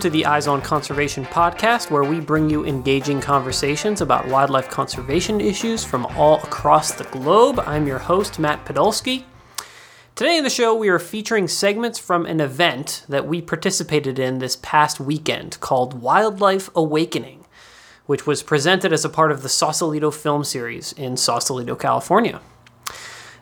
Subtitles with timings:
[0.00, 4.70] Welcome to the Eyes on Conservation podcast, where we bring you engaging conversations about wildlife
[4.70, 7.60] conservation issues from all across the globe.
[7.66, 9.24] I'm your host, Matt Podolsky.
[10.14, 14.38] Today in the show, we are featuring segments from an event that we participated in
[14.38, 17.44] this past weekend called Wildlife Awakening,
[18.06, 22.40] which was presented as a part of the Sausalito film series in Sausalito, California.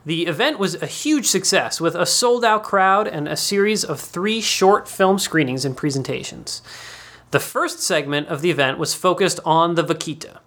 [0.07, 4.01] The event was a huge success with a sold out crowd and a series of
[4.01, 6.63] three short film screenings and presentations.
[7.31, 10.39] The first segment of the event was focused on the vaquita.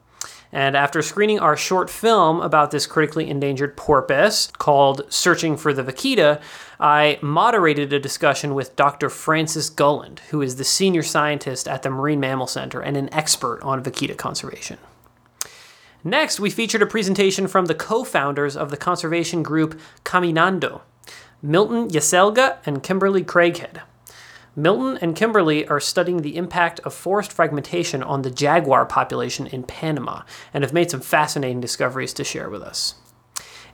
[0.51, 5.83] And after screening our short film about this critically endangered porpoise called Searching for the
[5.83, 6.41] Vaquita,
[6.79, 9.09] I moderated a discussion with Dr.
[9.09, 13.61] Frances Gulland, who is the senior scientist at the Marine Mammal Center and an expert
[13.61, 14.77] on vaquita conservation.
[16.03, 20.81] Next, we featured a presentation from the co founders of the conservation group Caminando,
[21.41, 23.81] Milton Yaselga and Kimberly Craighead.
[24.55, 29.63] Milton and Kimberly are studying the impact of forest fragmentation on the jaguar population in
[29.63, 32.95] Panama and have made some fascinating discoveries to share with us.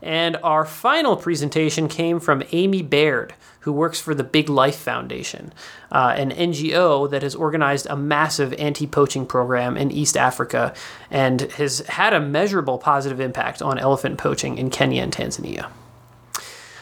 [0.01, 5.51] And our final presentation came from Amy Baird, who works for the Big Life Foundation,
[5.91, 10.73] uh, an NGO that has organized a massive anti poaching program in East Africa
[11.11, 15.69] and has had a measurable positive impact on elephant poaching in Kenya and Tanzania.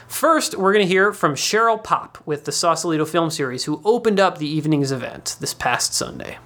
[0.07, 4.19] First, we're going to hear from Cheryl Pop with the Sausalito Film Series, who opened
[4.19, 6.37] up the evening's event this past Sunday.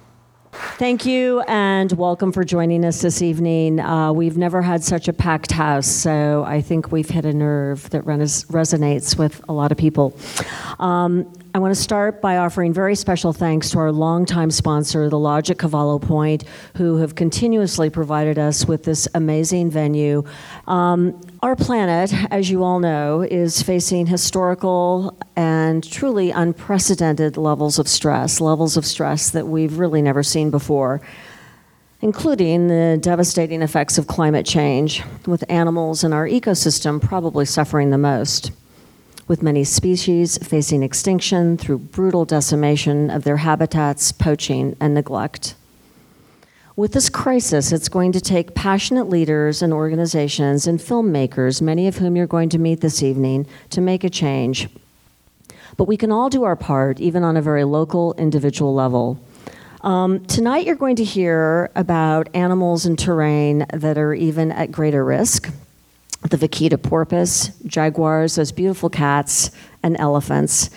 [0.52, 3.78] Thank you and welcome for joining us this evening.
[3.78, 7.88] Uh, we've never had such a packed house, so I think we've hit a nerve
[7.90, 10.16] that res- resonates with a lot of people.
[10.80, 15.18] Um, I want to start by offering very special thanks to our longtime sponsor, the
[15.18, 16.44] Lodge at Cavallo Point,
[16.76, 20.22] who have continuously provided us with this amazing venue.
[20.68, 27.88] Um, our planet, as you all know, is facing historical and truly unprecedented levels of
[27.88, 31.00] stress, levels of stress that we've really never seen before
[32.02, 37.98] including the devastating effects of climate change, with animals in our ecosystem probably suffering the
[37.98, 38.52] most
[39.30, 45.54] with many species facing extinction through brutal decimation of their habitats, poaching, and neglect.
[46.74, 51.98] With this crisis, it's going to take passionate leaders and organizations and filmmakers, many of
[51.98, 54.68] whom you're going to meet this evening, to make a change.
[55.76, 59.16] But we can all do our part, even on a very local, individual level.
[59.82, 65.04] Um, tonight, you're going to hear about animals and terrain that are even at greater
[65.04, 65.52] risk
[66.22, 69.50] the vaquita porpoise, jaguars, those beautiful cats,
[69.82, 70.70] and elephants.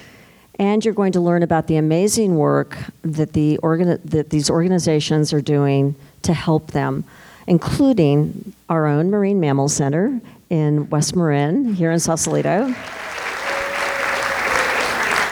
[0.60, 3.60] And you're going to learn about the amazing work that, the
[4.06, 7.04] that these organizations are doing to help them,
[7.48, 12.74] including our own Marine Mammal Center in West Marin here in Sausalito.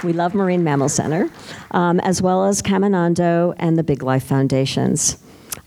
[0.03, 1.29] We love Marine Mammal Center,
[1.71, 5.17] um, as well as Caminando and the Big Life Foundations.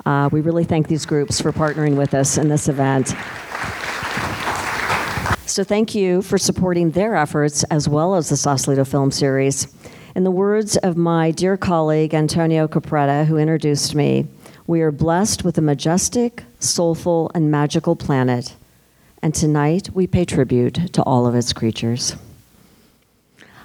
[0.04, 3.14] Uh, we really thank these groups for partnering with us in this event.
[5.54, 9.72] So thank you for supporting their efforts as well as the Sausalito Film Series.
[10.16, 14.26] In the words of my dear colleague Antonio Capretta, who introduced me,
[14.66, 18.56] we are blessed with a majestic, soulful, and magical planet.
[19.22, 22.16] And tonight we pay tribute to all of its creatures.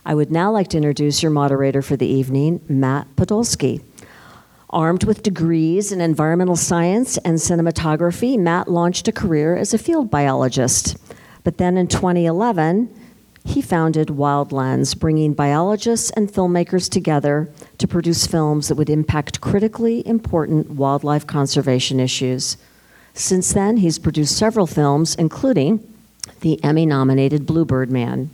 [0.05, 3.81] I would now like to introduce your moderator for the evening, Matt Podolsky.
[4.69, 10.11] Armed with degrees in environmental science and cinematography, Matt launched a career as a field
[10.11, 10.95] biologist.
[11.49, 12.95] But then in 2011,
[13.43, 17.49] he founded Wild Lens, bringing biologists and filmmakers together
[17.79, 22.55] to produce films that would impact critically important wildlife conservation issues.
[23.15, 25.79] Since then, he's produced several films, including
[26.41, 28.29] the Emmy nominated Bluebird Man.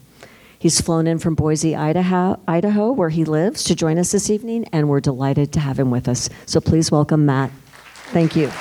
[0.59, 4.67] He's flown in from Boise, Idaho, Idaho, where he lives, to join us this evening,
[4.73, 6.29] and we're delighted to have him with us.
[6.45, 7.49] So please welcome Matt.
[8.11, 8.51] Thank you.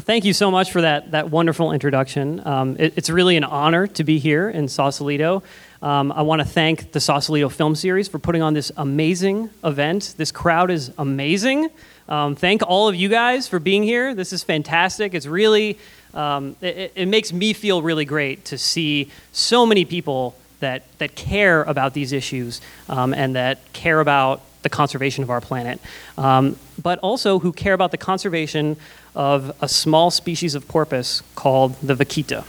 [0.00, 2.46] Thank you so much for that, that wonderful introduction.
[2.46, 5.42] Um, it, it's really an honor to be here in Sausalito.
[5.82, 10.14] Um, I want to thank the Sausalito Film Series for putting on this amazing event.
[10.16, 11.70] This crowd is amazing.
[12.08, 14.14] Um, thank all of you guys for being here.
[14.14, 15.14] This is fantastic.
[15.14, 15.78] It's really,
[16.14, 21.16] um, it, it makes me feel really great to see so many people that, that
[21.16, 25.80] care about these issues um, and that care about the conservation of our planet,
[26.18, 28.76] um, but also who care about the conservation
[29.14, 32.44] of a small species of porpoise called the vaquita.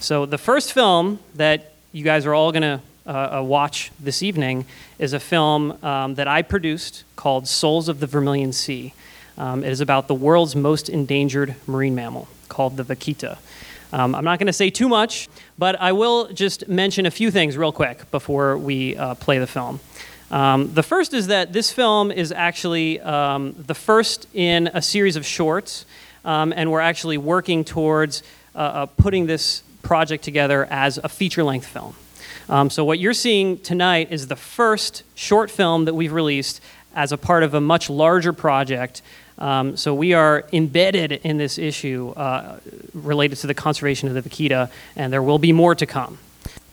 [0.00, 4.22] So, the first film that you guys are all going to uh, uh, watch this
[4.22, 4.66] evening
[4.98, 8.92] is a film um, that I produced called Souls of the Vermilion Sea.
[9.38, 13.38] Um, it is about the world's most endangered marine mammal called the vaquita.
[13.92, 17.30] Um, I'm not going to say too much, but I will just mention a few
[17.30, 19.80] things real quick before we uh, play the film.
[20.30, 25.16] Um, the first is that this film is actually um, the first in a series
[25.16, 25.84] of shorts,
[26.24, 28.22] um, and we're actually working towards
[28.54, 31.94] uh, uh, putting this project together as a feature length film.
[32.48, 36.60] Um, so, what you're seeing tonight is the first short film that we've released
[36.94, 39.02] as a part of a much larger project.
[39.38, 42.58] Um, so, we are embedded in this issue uh,
[42.92, 46.18] related to the conservation of the vaquita, and there will be more to come.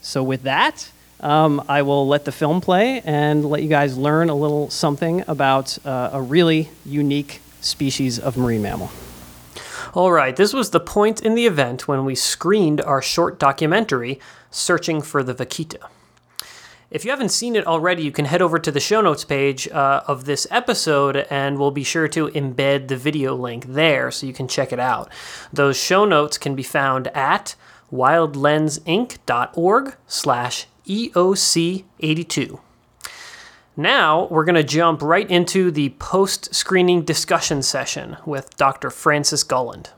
[0.02, 0.90] So, with that,
[1.22, 5.24] um, I will let the film play and let you guys learn a little something
[5.28, 8.92] about uh, a really unique species of marine mammal.
[9.94, 14.20] All right, this was the point in the event when we screened our short documentary,
[14.50, 15.88] Searching for the Vaquita.
[16.90, 19.70] If you haven't seen it already, you can head over to the show notes page
[19.70, 24.28] uh, of this episode and we'll be sure to embed the video link there so
[24.28, 25.10] you can check it out.
[25.54, 27.56] Those show notes can be found at
[27.94, 32.60] wildlensinc.org slash EOC82.
[33.78, 38.90] Now, we're going to jump right into the post screening discussion session with Dr.
[38.90, 39.92] Frances Gulland.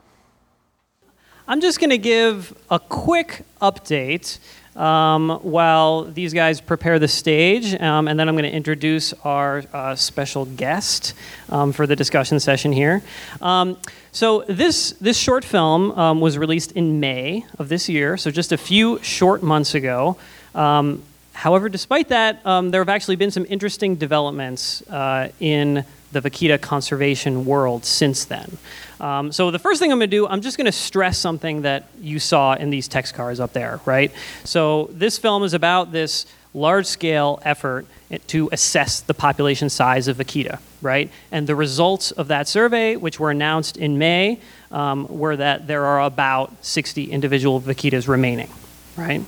[1.48, 4.38] I'm just going to give a quick update
[4.76, 9.64] um, while these guys prepare the stage, um, and then I'm going to introduce our
[9.72, 11.14] uh, special guest
[11.48, 13.02] um, for the discussion session here.
[13.40, 13.76] Um,
[14.12, 18.52] so this this short film um, was released in May of this year, so just
[18.52, 20.16] a few short months ago.
[20.54, 21.02] Um,
[21.32, 26.60] however, despite that, um, there have actually been some interesting developments uh, in the vaquita
[26.60, 28.56] conservation world since then.
[29.00, 31.62] Um, so the first thing I'm going to do, I'm just going to stress something
[31.62, 34.12] that you saw in these text cards up there, right?
[34.44, 37.84] So this film is about this large-scale effort
[38.28, 41.10] to assess the population size of vaquita, right?
[41.32, 44.38] And the results of that survey, which were announced in May,
[44.70, 48.50] um, were that there are about 60 individual vaquitas remaining,
[48.96, 49.22] right?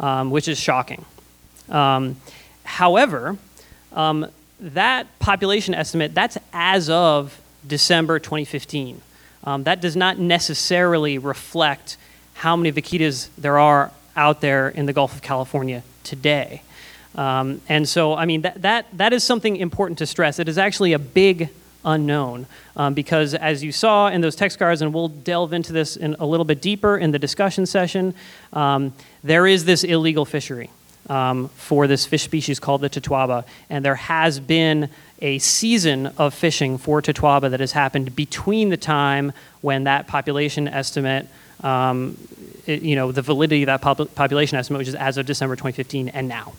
[0.00, 1.04] Um, which is shocking.
[1.68, 2.16] Um,
[2.64, 3.36] however,
[3.92, 4.26] um,
[4.58, 9.00] that population estimate, that's as of December 2015.
[9.44, 11.96] Um, that does not necessarily reflect
[12.34, 16.62] how many vaquitas there are out there in the Gulf of California today.
[17.14, 20.38] Um, and so, I mean, that, that, that is something important to stress.
[20.38, 21.50] It is actually a big
[21.84, 22.46] unknown
[22.76, 26.14] um, because as you saw in those text cards and we'll delve into this in
[26.18, 28.14] a little bit deeper in the discussion session
[28.52, 30.70] um, there is this illegal fishery
[31.08, 34.88] um, for this fish species called the totoaba and there has been
[35.20, 40.68] a season of fishing for totoaba that has happened between the time when that population
[40.68, 41.26] estimate
[41.62, 42.16] um,
[42.66, 45.56] it, you know the validity of that pop- population estimate which is as of december
[45.56, 46.52] 2015 and now.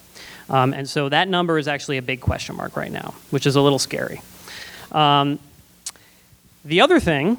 [0.50, 3.56] Um, and so that number is actually a big question mark right now which is
[3.56, 4.22] a little scary.
[4.92, 5.40] Um,
[6.64, 7.38] the other thing,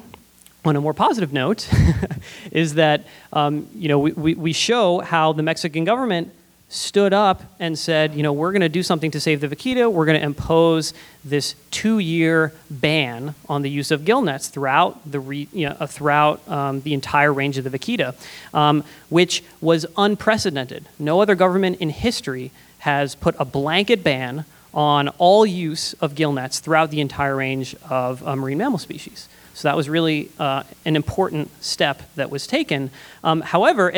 [0.65, 1.69] on a more positive note,
[2.51, 6.31] is that um, you know we, we, we show how the Mexican government
[6.73, 9.91] stood up and said, you know, we're going to do something to save the vaquita.
[9.91, 15.19] We're going to impose this two-year ban on the use of gill nets throughout the
[15.19, 18.15] re, you know, throughout um, the entire range of the vaquita,
[18.55, 20.85] um, which was unprecedented.
[20.97, 22.49] No other government in history
[22.79, 27.75] has put a blanket ban on all use of gill nets throughout the entire range
[27.87, 29.29] of uh, marine mammal species.
[29.53, 32.89] So that was really uh, an important step that was taken.
[33.23, 33.93] Um, however,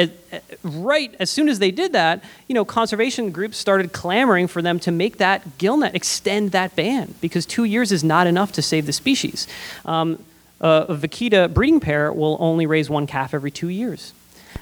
[0.63, 4.79] right as soon as they did that, you know, conservation groups started clamoring for them
[4.81, 8.61] to make that gill net extend that ban because two years is not enough to
[8.61, 9.47] save the species.
[9.85, 10.23] Um,
[10.59, 14.13] a vaquita breeding pair will only raise one calf every two years.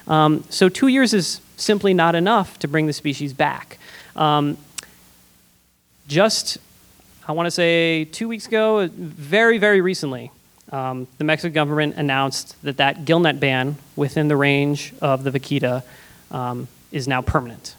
[0.07, 3.77] Um, so two years is simply not enough to bring the species back.
[4.15, 4.57] Um,
[6.07, 6.57] just,
[7.27, 10.31] I want to say two weeks ago, very, very recently,
[10.73, 15.83] um, the Mexican government announced that that gillnet ban within the range of the vaquita
[16.31, 17.75] um, is now permanent.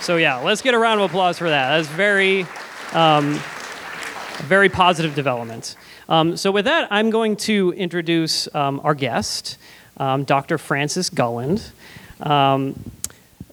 [0.00, 1.76] So yeah, let's get a round of applause for that.
[1.76, 2.46] That's very,
[2.94, 3.38] um,
[4.44, 5.76] very positive development.
[6.08, 9.58] Um, so with that, I'm going to introduce um, our guest,
[9.98, 10.56] um, Dr.
[10.56, 11.62] Frances Gulland.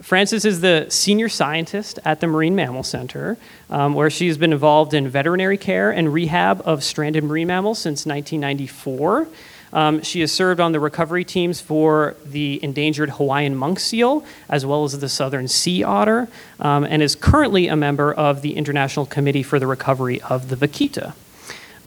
[0.05, 3.39] Frances is the senior scientist at the Marine Mammal Center,
[3.71, 8.05] um, where she's been involved in veterinary care and rehab of stranded marine mammals since
[8.05, 9.27] 1994.
[9.73, 14.63] Um, she has served on the recovery teams for the endangered Hawaiian monk seal, as
[14.63, 16.27] well as the southern sea otter,
[16.59, 20.55] um, and is currently a member of the International Committee for the Recovery of the
[20.55, 21.15] Vaquita.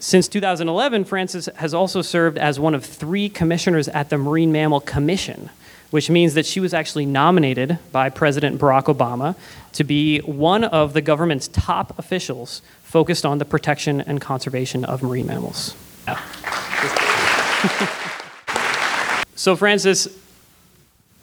[0.01, 4.81] Since 2011, Frances has also served as one of three commissioners at the Marine Mammal
[4.81, 5.51] Commission,
[5.91, 9.35] which means that she was actually nominated by President Barack Obama
[9.73, 15.03] to be one of the government's top officials focused on the protection and conservation of
[15.03, 15.75] marine mammals.
[19.35, 20.09] so, Frances,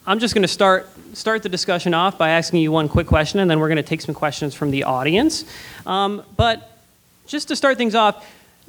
[0.06, 3.40] I'm just going to start start the discussion off by asking you one quick question,
[3.40, 5.46] and then we're going to take some questions from the audience.
[5.86, 6.78] Um, but
[7.26, 8.28] just to start things off,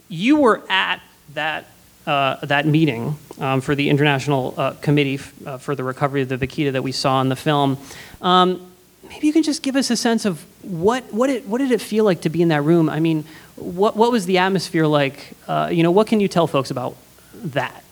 [0.09, 1.01] you were at
[1.35, 1.67] that
[2.07, 6.39] uh, that meeting um, for the International uh, Committee uh, for the Recovery of the
[6.39, 7.79] Vaquita that we saw in the film.
[8.23, 8.71] Um,
[9.09, 11.81] maybe you can just give us a sense of what what it what did it
[11.81, 12.89] feel like to be in that room?
[12.89, 13.25] I mean,
[13.57, 15.33] what what was the atmosphere like?
[15.49, 16.97] Uh, you know, what can you tell folks about
[17.35, 17.83] that?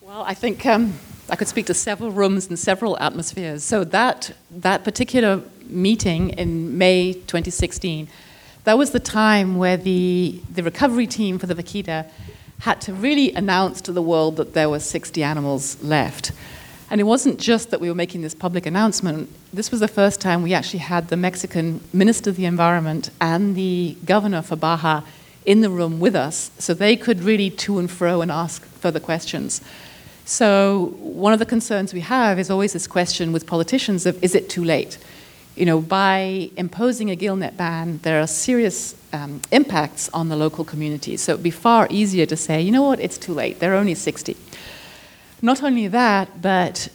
[0.00, 0.94] Well, I think um,
[1.28, 3.64] I could speak to several rooms and several atmospheres.
[3.64, 8.08] So that that particular meeting in May 2016,
[8.64, 12.06] that was the time where the the recovery team for the vaquita
[12.60, 16.32] had to really announce to the world that there were 60 animals left.
[16.88, 19.28] And it wasn't just that we were making this public announcement.
[19.52, 23.56] This was the first time we actually had the Mexican Minister of the Environment and
[23.56, 25.02] the governor for Baja
[25.44, 29.00] in the room with us, so they could really to and fro and ask further
[29.00, 29.60] questions.
[30.24, 34.34] So, one of the concerns we have is always this question with politicians of is
[34.34, 34.98] it too late?
[35.56, 40.64] You know, by imposing a gillnet ban, there are serious um, impacts on the local
[40.64, 41.22] communities.
[41.22, 43.72] So, it would be far easier to say, you know what, it's too late, there
[43.72, 44.36] are only 60.
[45.40, 46.88] Not only that, but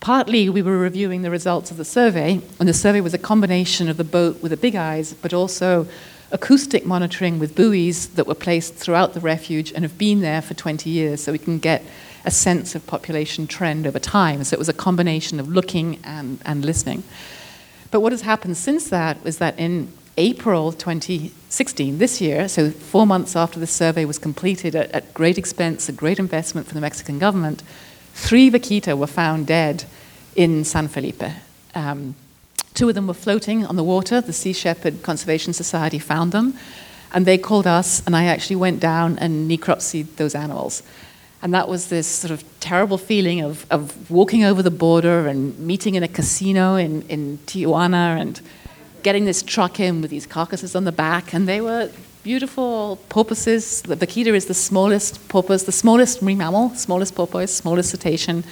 [0.00, 3.88] partly we were reviewing the results of the survey, and the survey was a combination
[3.88, 5.86] of the boat with the big eyes, but also
[6.32, 10.54] acoustic monitoring with buoys that were placed throughout the refuge and have been there for
[10.54, 11.84] 20 years, so we can get
[12.24, 14.42] a sense of population trend over time.
[14.44, 17.04] So it was a combination of looking and, and listening.
[17.90, 23.06] But what has happened since that is that in April 2016, this year, so four
[23.06, 26.80] months after the survey was completed at, at great expense, a great investment for the
[26.80, 27.62] Mexican government,
[28.14, 29.84] three vaquita were found dead
[30.34, 31.22] in San Felipe.
[31.74, 32.14] Um,
[32.72, 34.20] two of them were floating on the water.
[34.20, 36.54] The Sea Shepherd Conservation Society found them,
[37.12, 40.82] and they called us, and I actually went down and necropsied those animals.
[41.46, 45.56] And that was this sort of terrible feeling of, of walking over the border and
[45.60, 48.40] meeting in a casino in, in Tijuana and
[49.04, 51.88] getting this truck in with these carcasses on the back, and they were
[52.24, 53.82] beautiful porpoises.
[53.82, 58.42] The vaquita is the smallest porpoise, the smallest marine mammal, smallest porpoise, smallest cetacean,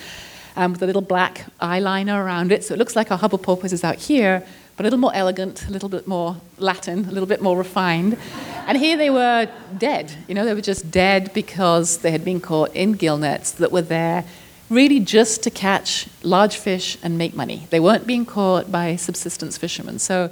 [0.55, 2.63] um, with a little black eyeliner around it.
[2.63, 5.66] So it looks like our harbor porpoise is out here, but a little more elegant,
[5.69, 8.19] a little bit more Latin, a little bit more refined.
[8.66, 10.12] And here they were dead.
[10.26, 13.71] You know, they were just dead because they had been caught in gill nets that
[13.71, 14.25] were there
[14.71, 17.66] really just to catch large fish and make money.
[17.71, 19.99] They weren't being caught by subsistence fishermen.
[19.99, 20.31] So,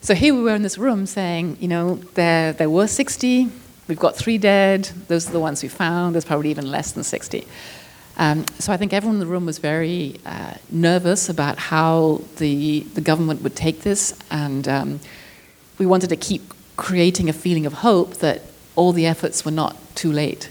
[0.00, 3.48] so here we were in this room saying, you know, there, there were 60,
[3.88, 7.04] we've got three dead, those are the ones we found, there's probably even less than
[7.04, 7.46] 60.
[8.18, 12.80] Um, so I think everyone in the room was very uh, nervous about how the,
[12.80, 15.00] the government would take this, and um,
[15.78, 18.42] we wanted to keep creating a feeling of hope that
[18.74, 20.50] all the efforts were not too late.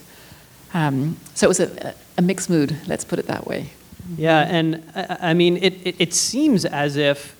[0.73, 3.69] Um, so it was a, a mixed mood, let's put it that way.
[4.17, 7.35] Yeah, and I, I mean, it, it, it, seems as if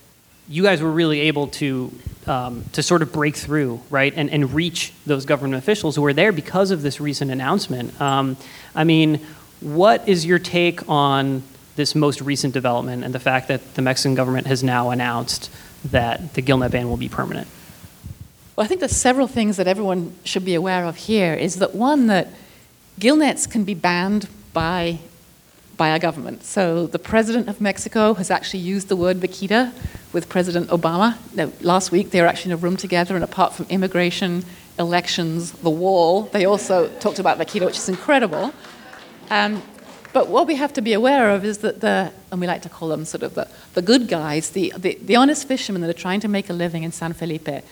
[0.48, 1.92] you guys were really able to
[2.26, 6.12] um, to sort of break through, right, and, and reach those government officials who were
[6.12, 8.00] there because of this recent announcement.
[8.00, 8.36] Um,
[8.74, 9.20] I mean,
[9.60, 11.42] what is your take on
[11.76, 15.50] this most recent development and the fact that the Mexican government has now announced
[15.84, 17.48] that the gillnet ban will be permanent?
[18.54, 21.34] Well, I think there's several things that everyone should be aware of here.
[21.34, 22.28] Is that one that
[22.98, 24.98] gillnets can be banned by
[25.76, 26.44] by our government.
[26.44, 29.72] So the president of Mexico has actually used the word vaquita
[30.12, 31.16] with President Obama.
[31.34, 34.44] Now, last week they were actually in a room together, and apart from immigration,
[34.78, 38.52] elections, the wall, they also talked about vaquita, which is incredible.
[39.30, 39.62] Um,
[40.12, 42.68] but what we have to be aware of is that the, and we like to
[42.68, 46.00] call them sort of the, the good guys, the, the, the honest fishermen that are
[46.00, 47.62] trying to make a living in San Felipe,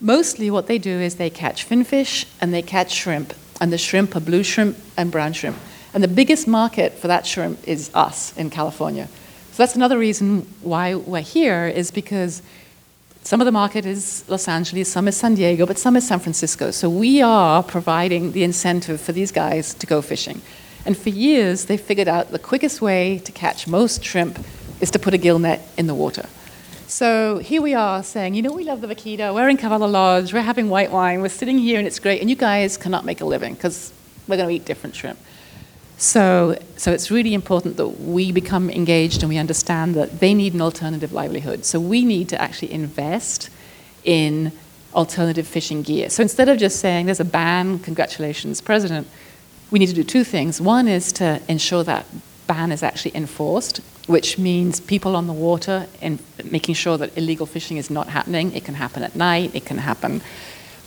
[0.00, 3.32] mostly what they do is they catch finfish and they catch shrimp.
[3.60, 5.56] And the shrimp are blue shrimp and brown shrimp.
[5.94, 9.08] And the biggest market for that shrimp is us in California.
[9.52, 12.42] So that's another reason why we're here, is because
[13.22, 16.20] some of the market is Los Angeles, some is San Diego, but some is San
[16.20, 16.70] Francisco.
[16.70, 20.40] So we are providing the incentive for these guys to go fishing.
[20.84, 24.38] And for years, they figured out the quickest way to catch most shrimp
[24.80, 26.26] is to put a gill net in the water.
[26.86, 30.32] So here we are saying, you know, we love the vaquita, we're in Cavallo Lodge,
[30.32, 33.20] we're having white wine, we're sitting here and it's great, and you guys cannot make
[33.20, 33.92] a living because
[34.26, 35.18] we're going to eat different shrimp.
[35.98, 40.54] So, so it's really important that we become engaged and we understand that they need
[40.54, 41.64] an alternative livelihood.
[41.64, 43.50] So we need to actually invest
[44.04, 44.52] in
[44.94, 46.08] alternative fishing gear.
[46.08, 49.08] So instead of just saying there's a ban, congratulations, President,
[49.70, 50.60] we need to do two things.
[50.60, 52.06] One is to ensure that
[52.46, 56.18] ban is actually enforced, which means people on the water and
[56.50, 58.52] making sure that illegal fishing is not happening.
[58.54, 60.22] It can happen at night, it can happen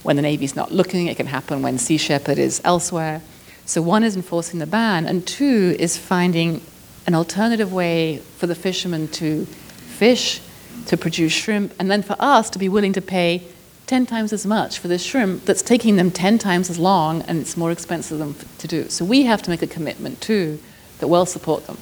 [0.03, 3.21] when the Navy's not looking, it can happen when Sea Shepherd is elsewhere.
[3.65, 6.61] So, one is enforcing the ban, and two is finding
[7.05, 10.41] an alternative way for the fishermen to fish,
[10.87, 13.43] to produce shrimp, and then for us to be willing to pay
[13.91, 17.39] 10 times as much for this shrimp that's taking them 10 times as long and
[17.39, 18.87] it's more expensive than to do.
[18.87, 20.59] So we have to make a commitment too
[20.99, 21.77] that we'll support them.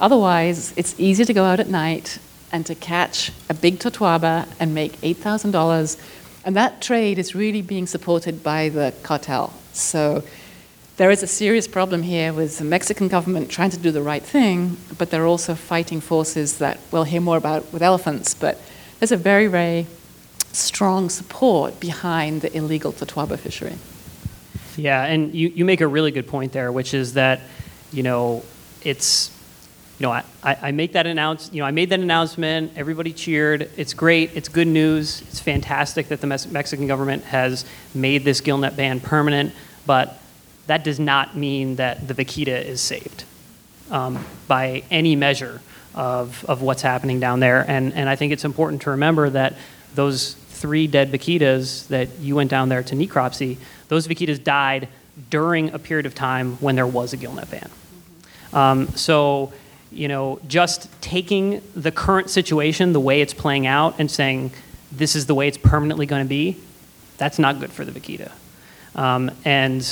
[0.00, 2.18] Otherwise, it's easy to go out at night
[2.50, 6.00] and to catch a big totoaba and make $8,000.
[6.46, 9.52] And that trade is really being supported by the cartel.
[9.74, 10.24] So
[10.96, 14.22] there is a serious problem here with the Mexican government trying to do the right
[14.22, 18.32] thing, but they're also fighting forces that we'll hear more about with elephants.
[18.32, 18.58] But
[18.98, 19.86] there's a very, very
[20.54, 23.74] strong support behind the illegal totoaba fishery.
[24.76, 27.40] Yeah, and you, you make a really good point there, which is that,
[27.92, 28.42] you know,
[28.82, 29.30] it's,
[29.98, 33.70] you know, I, I make that announce, you know, I made that announcement, everybody cheered,
[33.76, 38.76] it's great, it's good news, it's fantastic that the Mexican government has made this gillnet
[38.76, 39.52] ban permanent,
[39.86, 40.20] but
[40.66, 43.24] that does not mean that the vaquita is saved
[43.90, 45.60] um, by any measure
[45.94, 47.64] of, of what's happening down there.
[47.68, 49.54] And, and I think it's important to remember that
[49.94, 50.34] those
[50.64, 54.88] three dead vaquitas that you went down there to necropsy, those vaquitas died
[55.28, 57.70] during a period of time when there was a gillnet ban.
[58.54, 59.52] Um, so,
[59.92, 64.52] you know, just taking the current situation, the way it's playing out, and saying
[64.90, 66.56] this is the way it's permanently going to be,
[67.18, 68.32] that's not good for the vaquita.
[68.94, 69.86] Um, and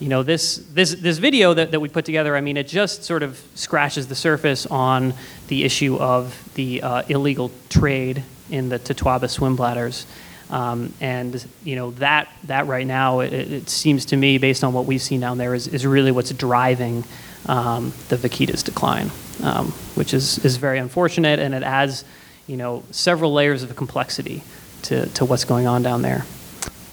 [0.00, 3.02] you know this this this video that, that we put together i mean it just
[3.02, 5.14] sort of scratches the surface on
[5.48, 10.06] the issue of the uh, illegal trade in the Totoaba swim bladders.
[10.48, 14.72] Um, and you know that that right now it, it, seems to me based on
[14.72, 17.02] what we've seen down there is, is really what's driving
[17.46, 19.10] um, the vaquita's decline,
[19.42, 22.04] um, which is, is very unfortunate and it adds
[22.46, 24.44] you know several layers of complexity
[24.82, 26.24] to, to what's going on down there.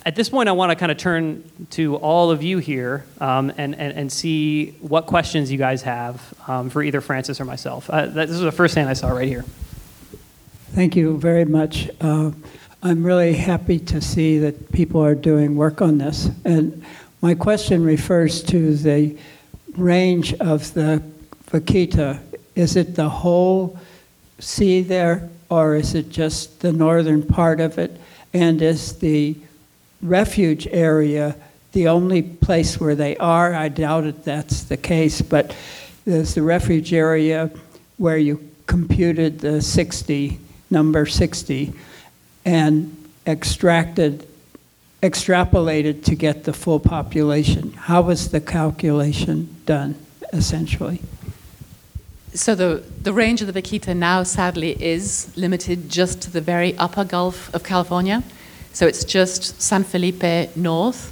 [0.05, 3.53] At this point, I want to kind of turn to all of you here um,
[3.55, 7.89] and, and, and see what questions you guys have um, for either Frances or myself.
[7.89, 9.45] Uh, this is the first hand I saw right here.
[10.73, 11.87] Thank you very much.
[12.01, 12.31] Uh,
[12.81, 16.31] I'm really happy to see that people are doing work on this.
[16.45, 16.83] And
[17.21, 19.15] my question refers to the
[19.77, 21.03] range of the
[21.51, 22.21] vaquita.
[22.55, 23.77] Is it the whole
[24.39, 27.95] sea there, or is it just the northern part of it?
[28.33, 29.35] And is the
[30.01, 31.35] refuge area
[31.73, 33.53] the only place where they are?
[33.53, 35.55] I doubt it that's the case, but
[36.03, 37.51] there's the refuge area
[37.97, 40.39] where you computed the 60
[40.73, 41.73] number 60
[42.43, 44.27] and extracted,
[45.01, 47.71] extrapolated to get the full population.
[47.73, 49.95] How was the calculation done,
[50.33, 51.01] essentially?
[52.33, 56.75] So the, the range of the vaquita now, sadly, is limited just to the very
[56.77, 58.23] upper Gulf of California.
[58.73, 61.11] So it's just San Felipe north.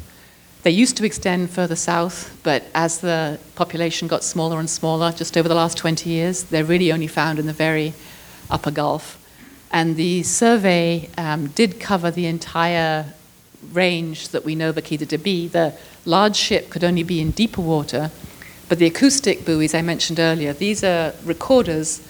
[0.64, 5.38] They used to extend further south, but as the population got smaller and smaller, just
[5.38, 7.94] over the last 20 years, they're really only found in the very
[8.50, 9.21] upper Gulf.
[9.72, 13.14] And the survey um, did cover the entire
[13.72, 15.48] range that we know Vaquita to be.
[15.48, 15.74] The
[16.06, 18.12] large ship could only be in deeper water,
[18.68, 22.06] but the acoustic buoys I mentioned earlier, these are recorders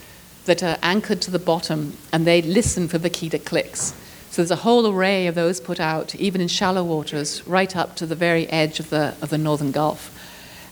[0.46, 3.94] that are anchored to the bottom and they listen for Vaquita clicks.
[4.30, 7.94] So there's a whole array of those put out, even in shallow waters, right up
[7.96, 10.18] to the very edge of the, of the northern Gulf.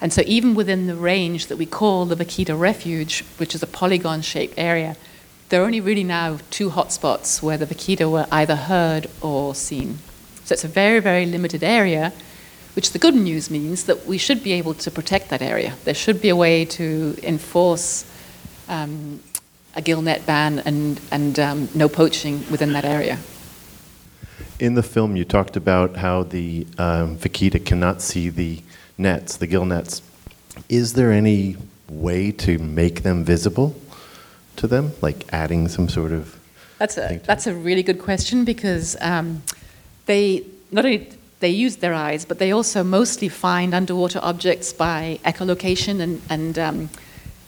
[0.01, 3.67] And so, even within the range that we call the Vaquita Refuge, which is a
[3.67, 4.97] polygon shaped area,
[5.51, 9.99] there are only really now two hotspots where the vaquita were either heard or seen.
[10.45, 12.13] So it's a very, very limited area,
[12.75, 15.75] which the good news means that we should be able to protect that area.
[15.85, 18.05] There should be a way to enforce
[18.69, 19.21] um,
[19.75, 23.19] a gill net ban and, and um, no poaching within that area.
[24.61, 28.63] In the film, you talked about how the um, vaquita cannot see the
[28.97, 30.01] nets, the gill nets.
[30.69, 31.57] Is there any
[31.89, 33.75] way to make them visible?
[34.61, 36.39] To them, like adding some sort of?
[36.77, 39.43] That's a that's a really good question because um,
[40.05, 41.09] they not only
[41.41, 46.59] they use their eyes, but they also mostly find underwater objects by echolocation and and
[46.59, 46.91] um,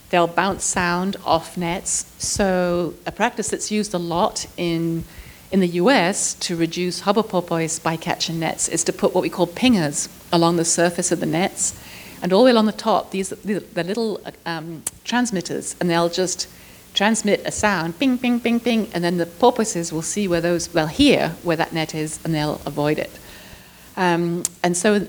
[0.09, 2.07] they'll bounce sound off nets.
[2.17, 5.05] So a practice that's used a lot in
[5.51, 9.29] in the US to reduce harbor porpoise by catching nets is to put what we
[9.29, 11.75] call pingers along the surface of the nets
[12.23, 16.09] And all the way along the top, these the, the little um, transmitters, and they'll
[16.09, 16.47] just
[16.95, 20.69] transmit a sound, ping, ping, ping, ping, and then the porpoises will see where those,
[20.69, 23.11] they'll hear where that net is, and they'll avoid it.
[23.97, 25.07] Um, and so,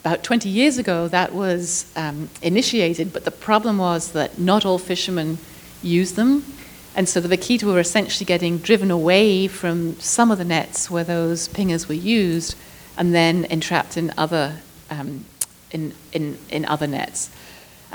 [0.00, 4.78] about 20 years ago, that was um, initiated, but the problem was that not all
[4.78, 5.38] fishermen
[5.82, 6.44] use them.
[6.94, 11.04] And so the vaquita were essentially getting driven away from some of the nets where
[11.04, 12.56] those pingers were used
[12.96, 15.24] and then entrapped in other, um,
[15.72, 17.28] in, in, in other nets.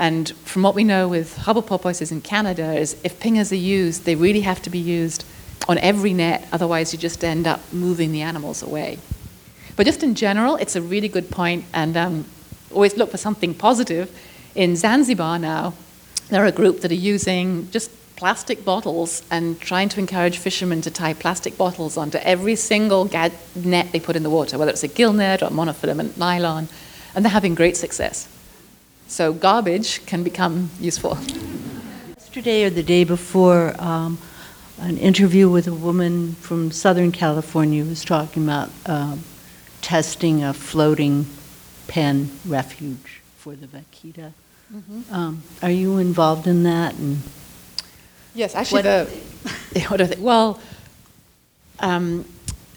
[0.02, 4.04] And from what we know with harbor porpoises in Canada is if pingers are used,
[4.04, 5.24] they really have to be used
[5.68, 8.98] on every net, otherwise you just end up moving the animals away.
[9.76, 12.24] But just in general, it's a really good point, and um,
[12.72, 14.10] always look for something positive.
[14.56, 15.74] In Zanzibar now,
[16.30, 20.80] there are a group that are using just plastic bottles and trying to encourage fishermen
[20.80, 23.04] to tie plastic bottles onto every single
[23.54, 26.66] net they put in the water, whether it's a gill net or monofilament nylon,
[27.14, 28.26] and they're having great success.
[29.08, 31.18] So garbage can become useful.
[32.16, 34.18] Yesterday or the day before, um,
[34.80, 39.22] an interview with a woman from Southern California was talking about um,
[39.82, 41.26] testing a floating
[41.88, 44.32] pen refuge for the vaquita.
[45.10, 46.94] Um, are you involved in that?
[46.94, 47.22] And
[48.34, 49.08] Yes, actually, What-
[49.74, 50.16] the what are they?
[50.16, 50.58] well,
[51.80, 52.24] um,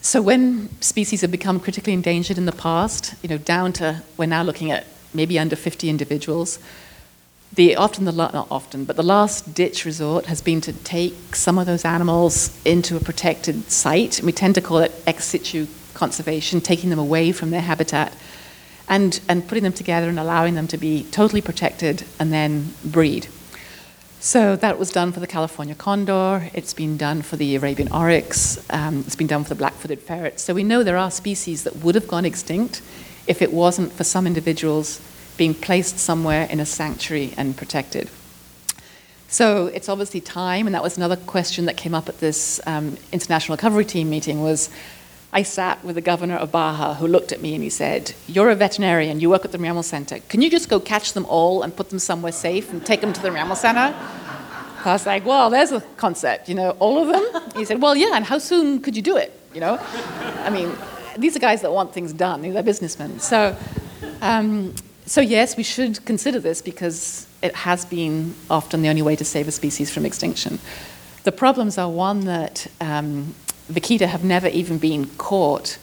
[0.01, 4.25] so when species have become critically endangered in the past, you know, down to we're
[4.25, 6.59] now looking at maybe under 50 individuals.
[7.53, 11.57] The often the not often, but the last ditch resort has been to take some
[11.57, 14.21] of those animals into a protected site.
[14.21, 18.13] We tend to call it ex situ conservation, taking them away from their habitat
[18.89, 23.27] and, and putting them together and allowing them to be totally protected and then breed.
[24.19, 26.49] So that was done for the California condor.
[26.53, 28.57] It's been done for the Arabian oryx.
[28.69, 30.39] Um, it's been done for the black-footed ferret.
[30.39, 32.81] So we know there are species that would have gone extinct
[33.27, 35.01] if it wasn't for some individuals
[35.37, 38.09] being placed somewhere in a sanctuary and protected.
[39.27, 42.97] So it's obviously time, and that was another question that came up at this um,
[43.11, 44.41] international recovery team meeting.
[44.41, 44.69] Was
[45.33, 48.49] I sat with the governor of Baja who looked at me and he said, "You're
[48.49, 49.19] a veterinarian.
[49.19, 50.19] You work at the Mammal Center.
[50.29, 53.11] Can you just go catch them all and put them somewhere safe and take them
[53.11, 53.93] to the Mammal Center?"
[54.85, 56.47] I was like, "Well, there's a concept.
[56.47, 58.15] You know, all of them." He said, "Well, yeah.
[58.15, 59.37] And how soon could you do it?
[59.53, 59.79] You know,
[60.43, 60.71] I mean,
[61.17, 62.41] these are guys that want things done.
[62.41, 63.19] They're businessmen.
[63.19, 63.55] So."
[64.21, 64.73] Um,
[65.05, 69.25] so yes, we should consider this because it has been often the only way to
[69.25, 70.59] save a species from extinction.
[71.23, 73.35] The problems are one that um,
[73.71, 75.77] vaquita have never even been caught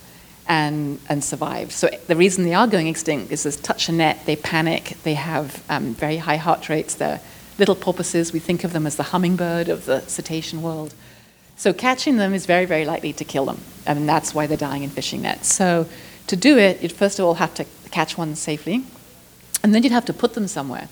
[0.49, 1.71] and, and survived.
[1.71, 5.15] So the reason they are going extinct is they touch a net, they panic, they
[5.15, 7.21] have um, very high heart rates, they're
[7.59, 8.33] little porpoises.
[8.33, 10.95] We think of them as the hummingbird of the cetacean world.
[11.63, 14.83] So catching them is very, very likely to kill them, and that's why they're dying
[14.83, 15.55] in fishing nets.
[15.55, 15.87] So
[16.27, 18.83] to do it, you'd first of all have to catch one safely,
[19.63, 20.89] and then you'd have to put them somewhere.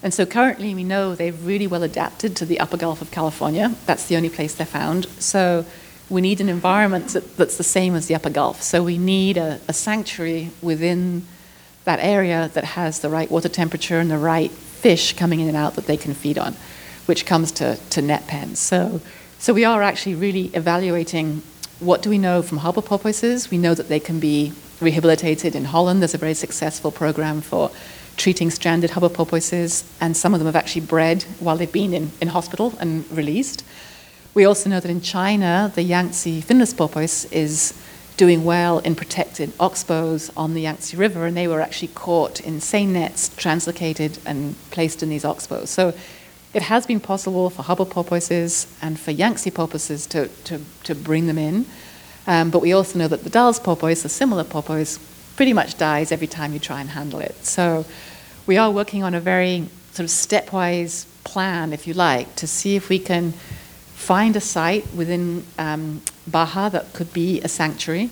[0.00, 3.74] And so currently we know they're really well adapted to the upper Gulf of California.
[3.86, 5.06] That's the only place they're found.
[5.18, 5.66] So
[6.08, 8.62] we need an environment that, that's the same as the upper Gulf.
[8.62, 11.26] So we need a, a sanctuary within
[11.82, 15.56] that area that has the right water temperature and the right fish coming in and
[15.56, 16.54] out that they can feed on,
[17.06, 18.60] which comes to, to net pens.
[18.60, 19.00] So,
[19.42, 21.42] so we are actually really evaluating
[21.80, 23.50] what do we know from harbor porpoises.
[23.50, 26.00] We know that they can be rehabilitated in Holland.
[26.00, 27.72] There's a very successful program for
[28.16, 32.12] treating stranded harbor porpoises, and some of them have actually bred while they've been in,
[32.20, 33.64] in hospital and released.
[34.32, 37.74] We also know that in China, the Yangtze finless porpoise is
[38.16, 42.60] doing well in protected oxbows on the Yangtze River, and they were actually caught in
[42.60, 45.66] seine nets, translocated, and placed in these oxbows.
[45.66, 45.94] So
[46.54, 51.26] it has been possible for harbor porpoises and for Yangtze porpoises to, to, to bring
[51.26, 51.66] them in.
[52.26, 54.98] Um, but we also know that the Dall's porpoise, a similar porpoise,
[55.36, 57.34] pretty much dies every time you try and handle it.
[57.44, 57.84] So
[58.46, 62.76] we are working on a very sort of stepwise plan, if you like, to see
[62.76, 63.32] if we can
[63.94, 68.10] find a site within um, Baja that could be a sanctuary,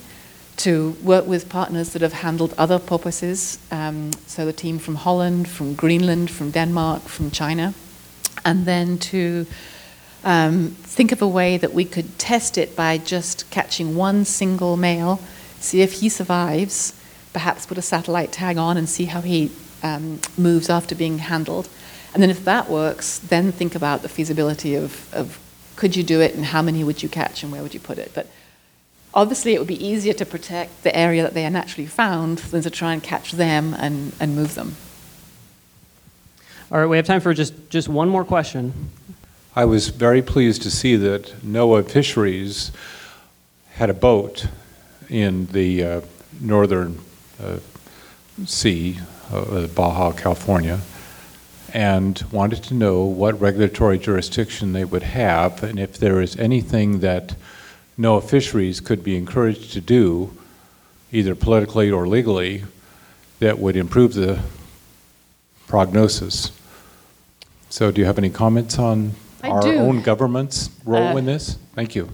[0.57, 5.49] to work with partners that have handled other porpoises, um, so the team from Holland,
[5.49, 7.75] from Greenland, from Denmark, from China,
[8.45, 9.47] and then to
[10.25, 14.77] um, think of a way that we could test it by just catching one single
[14.77, 15.21] male,
[15.59, 16.95] see if he survives,
[17.33, 19.51] perhaps put a satellite tag on and see how he
[19.83, 21.69] um, moves after being handled.
[22.13, 25.39] And then if that works, then think about the feasibility of, of
[25.77, 27.99] could you do it and how many would you catch and where would you put
[27.99, 28.13] it.
[28.15, 28.27] But
[29.15, 32.63] obviously, it would be easier to protect the area that they are naturally found than
[32.63, 34.77] to try and catch them and, and move them.
[36.73, 38.91] All right, we have time for just, just one more question.
[39.57, 42.71] I was very pleased to see that NOAA Fisheries
[43.73, 44.47] had a boat
[45.09, 46.01] in the uh,
[46.41, 47.01] northern
[47.43, 47.57] uh,
[48.47, 49.01] sea
[49.33, 50.79] uh, Baja California,
[51.75, 57.01] and wanted to know what regulatory jurisdiction they would have and if there is anything
[57.01, 57.35] that
[57.99, 60.39] NOAA Fisheries could be encouraged to do,
[61.11, 62.63] either politically or legally,
[63.41, 64.39] that would improve the
[65.67, 66.53] prognosis.
[67.71, 69.13] So, do you have any comments on
[69.45, 69.79] I our do.
[69.79, 71.57] own government's role Uh, in this?
[71.77, 72.11] Thank you.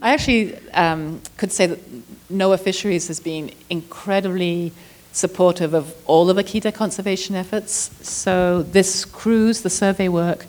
[0.00, 1.80] I actually um, could say that
[2.30, 4.72] NOAA Fisheries has been incredibly
[5.10, 7.90] supportive of all of vaquita conservation efforts.
[8.08, 10.46] So this cruise, the survey work,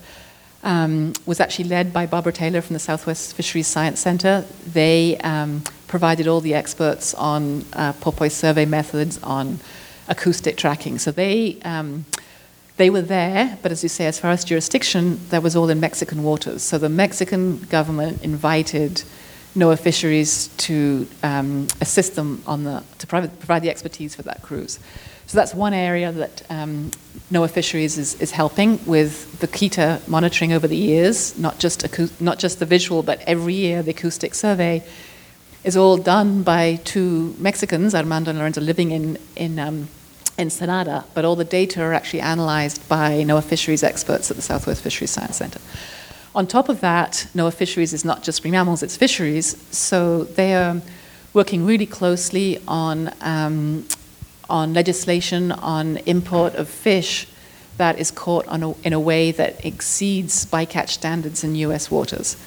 [0.64, 4.46] um, was actually led by Barbara Taylor from the Southwest Fisheries Science Center.
[4.66, 9.60] They um, provided all the experts on uh, porpoise survey methods, on
[10.08, 11.00] acoustic tracking.
[11.00, 12.06] So they um,
[12.78, 15.80] they were there, but as you say, as far as jurisdiction, that was all in
[15.80, 16.64] Mexican waters.
[16.64, 19.04] So the Mexican government invited
[19.56, 24.80] NOAA Fisheries to um, assist them on the to provide, the expertise for that cruise.
[25.28, 26.90] So that's one area that um,
[27.32, 31.86] NOAA Fisheries is, is helping with the vaquita monitoring over the years, not just
[32.20, 34.84] not just the visual, but every year the acoustic survey
[35.64, 39.88] is all done by two Mexicans, Armando and Lorenzo, living in in um,
[40.38, 44.82] Ensenada, but all the data are actually analyzed by NOAA Fisheries experts at the Southwest
[44.82, 45.60] Fisheries Science Center.
[46.36, 49.56] On top of that, NOAA Fisheries is not just marine mammals, it's fisheries.
[49.76, 50.82] So they are
[51.34, 53.86] working really closely on, um,
[54.50, 57.28] on legislation on import of fish
[57.78, 62.38] that is caught a, in a way that exceeds bycatch standards in US waters.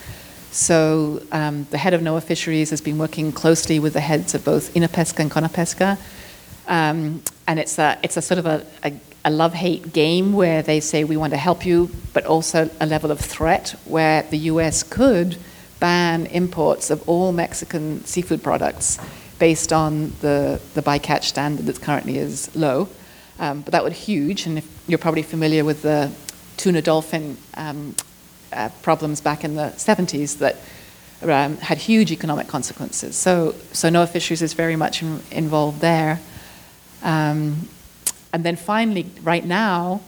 [0.51, 4.45] So um, the head of NOAA Fisheries has been working closely with the heads of
[4.45, 5.99] both Inapesca and Conapesca.
[6.67, 8.93] Um, and it's a, it's a sort of a, a,
[9.25, 12.87] a love hate game where they say, we want to help you, but also a
[12.87, 15.37] level of threat where the US could
[15.81, 18.99] ban imports of all Mexican seafood products
[19.39, 22.89] based on the, the bycatch standard that currently is low.
[23.39, 26.11] Um, but that would huge, and you're probably familiar with the
[26.57, 27.95] tuna dolphin um,
[28.53, 30.57] uh, problems back in the 70s that
[31.23, 33.17] um, had huge economic consequences.
[33.17, 36.21] So, so NOAA Fisheries is very much in, involved there.
[37.03, 37.69] Um,
[38.33, 40.01] and then finally, right now,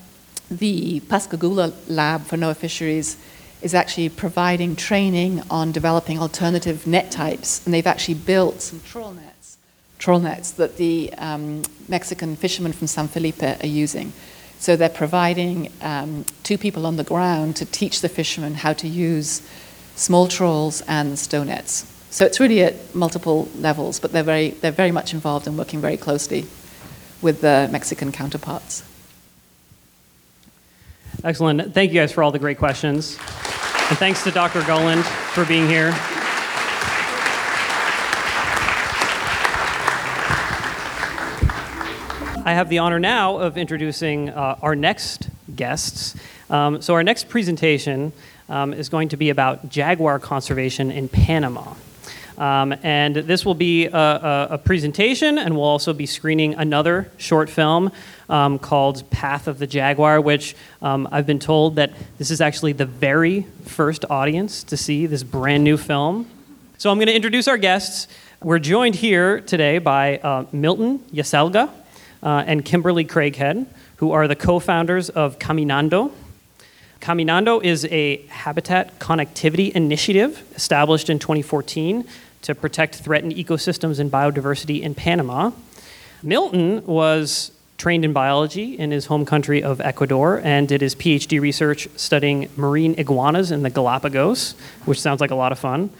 [0.50, 3.16] the Pascagoula lab for NOAA Fisheries
[3.60, 9.12] is actually providing training on developing alternative net types, and they've actually built some trawl
[9.12, 9.58] nets,
[9.98, 14.12] trawl nets that the um, Mexican fishermen from San Felipe are using.
[14.58, 18.88] So they're providing um, two people on the ground to teach the fishermen how to
[18.88, 19.42] use
[19.96, 21.92] small trawls and stow nets.
[22.10, 25.80] So it's really at multiple levels, but they're very, they're very much involved and working
[25.80, 26.46] very closely
[27.22, 28.82] with the Mexican counterparts.
[31.24, 31.74] Excellent.
[31.74, 33.16] Thank you guys for all the great questions.
[33.16, 34.62] And thanks to Dr.
[34.62, 35.92] Gulland for being here.
[42.44, 46.14] I have the honor now of introducing uh, our next guests.
[46.48, 48.12] Um, so, our next presentation
[48.48, 51.74] um, is going to be about jaguar conservation in Panama.
[52.38, 57.10] Um, and this will be a, a, a, presentation, and we'll also be screening another
[57.16, 57.90] short film
[58.28, 62.74] um, called Path of the Jaguar, which um, I've been told that this is actually
[62.74, 66.30] the very first audience to see this brand new film.
[66.78, 68.06] So I'm going to introduce our guests.
[68.40, 71.68] We're joined here today by uh, Milton Yaselga
[72.22, 76.12] uh, and Kimberly Craighead, who are the co founders of Caminando.
[77.00, 82.04] Caminando is a habitat connectivity initiative established in 2014
[82.42, 85.50] to protect threatened ecosystems and biodiversity in Panama.
[86.22, 91.40] Milton was trained in biology in his home country of Ecuador and did his PhD
[91.40, 95.90] research studying marine iguanas in the Galapagos, which sounds like a lot of fun.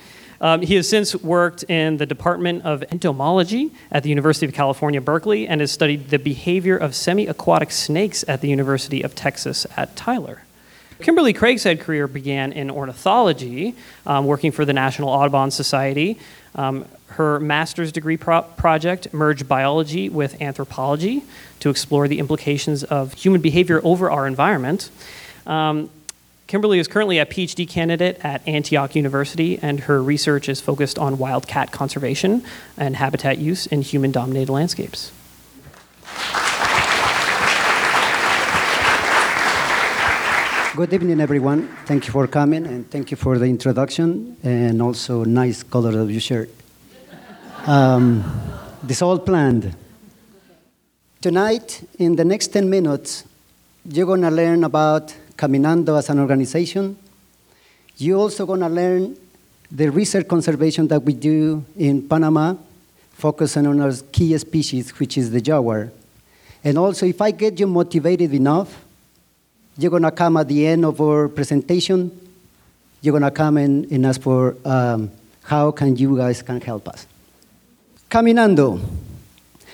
[0.41, 5.01] Um, he has since worked in the Department of Entomology at the University of California,
[5.01, 9.67] Berkeley, and has studied the behavior of semi aquatic snakes at the University of Texas
[9.77, 10.43] at Tyler.
[11.01, 13.75] Kimberly Craighead's career began in ornithology,
[14.07, 16.19] um, working for the National Audubon Society.
[16.55, 21.23] Um, her master's degree pro- project merged biology with anthropology
[21.61, 24.91] to explore the implications of human behavior over our environment.
[25.47, 25.91] Um,
[26.49, 31.19] Kimberly is currently a PhD candidate at Antioch University, and her research is focused on
[31.19, 32.43] wildcat conservation
[32.77, 35.13] and habitat use in human dominated landscapes.
[40.79, 41.67] Good evening, everyone.
[41.87, 46.09] Thank you for coming, and thank you for the introduction, and also nice color of
[46.09, 46.51] your shirt.
[47.67, 48.23] Um,
[48.81, 49.75] this all planned.
[51.21, 53.25] Tonight, in the next 10 minutes,
[53.91, 56.97] you're going to learn about Caminando as an organization.
[57.97, 59.17] You're also going to learn
[59.73, 62.55] the research conservation that we do in Panama,
[63.15, 65.91] focusing on our key species, which is the jaguar.
[66.63, 68.85] And also, if I get you motivated enough,
[69.79, 72.11] you're going to come at the end of our presentation,
[73.01, 75.09] you're going to come and, and ask for um,
[75.45, 77.07] how can you guys can help us.
[78.11, 78.81] Caminando.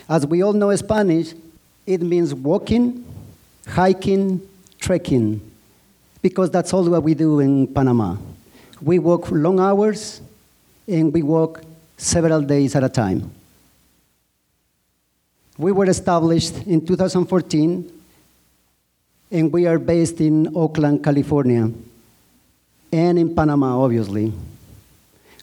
[0.06, 1.32] As we all know Spanish,
[1.86, 3.02] it means walking,
[3.66, 4.46] hiking,
[4.78, 5.40] trekking,
[6.20, 8.16] because that's all what we do in Panama.
[8.82, 10.20] We walk long hours
[10.86, 11.62] and we walk
[11.96, 13.30] several days at a time.
[15.56, 17.93] We were established in 2014
[19.34, 21.68] and we are based in Oakland, California,
[22.92, 24.32] and in Panama, obviously.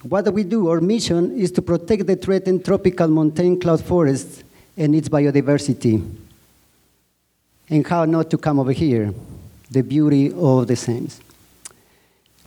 [0.04, 0.69] What we do?
[0.69, 4.45] Our mission is to protect the threatened tropical montane cloud forests
[4.77, 6.01] and its biodiversity.
[7.69, 9.13] And how not to come over here,
[9.69, 11.19] the beauty of the sands.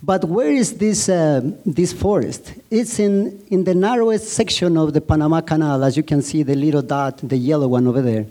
[0.01, 2.53] But where is this, uh, this forest?
[2.71, 6.55] It's in, in the narrowest section of the Panama Canal, as you can see the
[6.55, 8.25] little dot, the yellow one over there.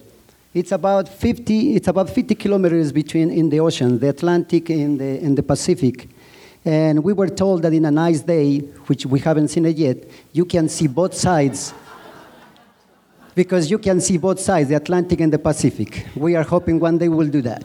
[0.55, 5.19] It's about 50, it's about 50 kilometers between in the ocean, the Atlantic and the,
[5.19, 6.09] and the Pacific.
[6.65, 10.05] And we were told that in a nice day, which we haven't seen it yet,
[10.33, 11.75] you can see both sides.
[13.35, 16.07] because you can see both sides, the Atlantic and the Pacific.
[16.15, 17.65] We are hoping one day we'll do that.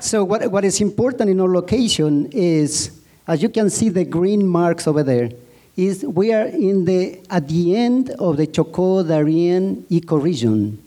[0.00, 4.46] So what, what is important in our location is, as you can see the green
[4.46, 5.28] marks over there,
[5.76, 10.78] is we are in the, at the end of the Chocó Darien ecoregion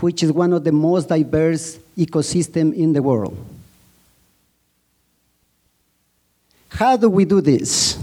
[0.00, 3.36] which is one of the most diverse ecosystems in the world.
[6.68, 7.98] How do we do this?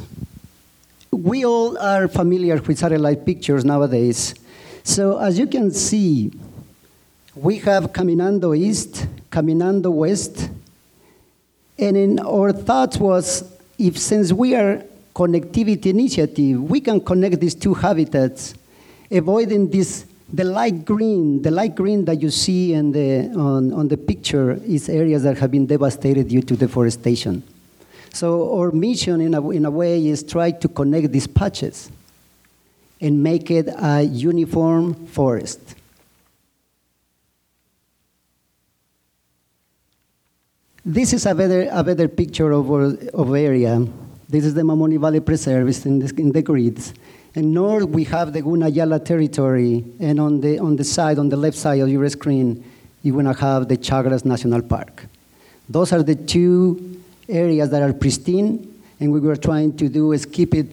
[1.11, 4.33] We all are familiar with satellite pictures nowadays.
[4.83, 6.31] So as you can see,
[7.35, 10.49] we have Caminando East, Caminando West,
[11.77, 13.43] and in our thought was,
[13.77, 18.53] if since we are connectivity initiative, we can connect these two habitats,
[19.09, 23.97] avoiding this the light green, the light green that you see the, on, on the
[23.97, 27.43] picture is areas that have been devastated due to deforestation.
[28.13, 31.91] So our mission, in a, in a way, is try to connect these patches
[32.99, 35.59] and make it a uniform forest.
[40.83, 43.85] This is a better, a better picture of our of area.
[44.27, 46.93] This is the Mamoni Valley Preserve in, this, in the grids.
[47.33, 51.37] And north, we have the Gunayala territory, and on the, on the side, on the
[51.37, 52.63] left side of your screen,
[53.03, 55.05] you're going to have the Chagres National Park.
[55.69, 58.67] Those are the two areas that are pristine,
[58.99, 60.67] and what we were trying to do is keep it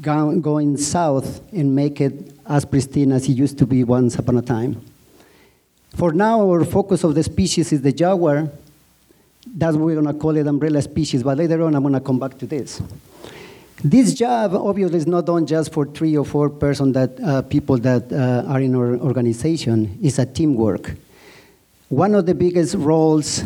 [0.00, 4.42] going south and make it as pristine as it used to be once upon a
[4.42, 4.80] time.
[5.96, 8.48] For now, our focus of the species is the jaguar.
[9.46, 12.00] That's what we're going to call it umbrella species, but later on, I'm going to
[12.00, 12.80] come back to this.
[13.84, 17.76] This job obviously is not done just for three or four person that uh, people
[17.78, 19.98] that uh, are in our organization.
[20.02, 20.94] It's a teamwork.
[21.90, 23.44] One of the biggest roles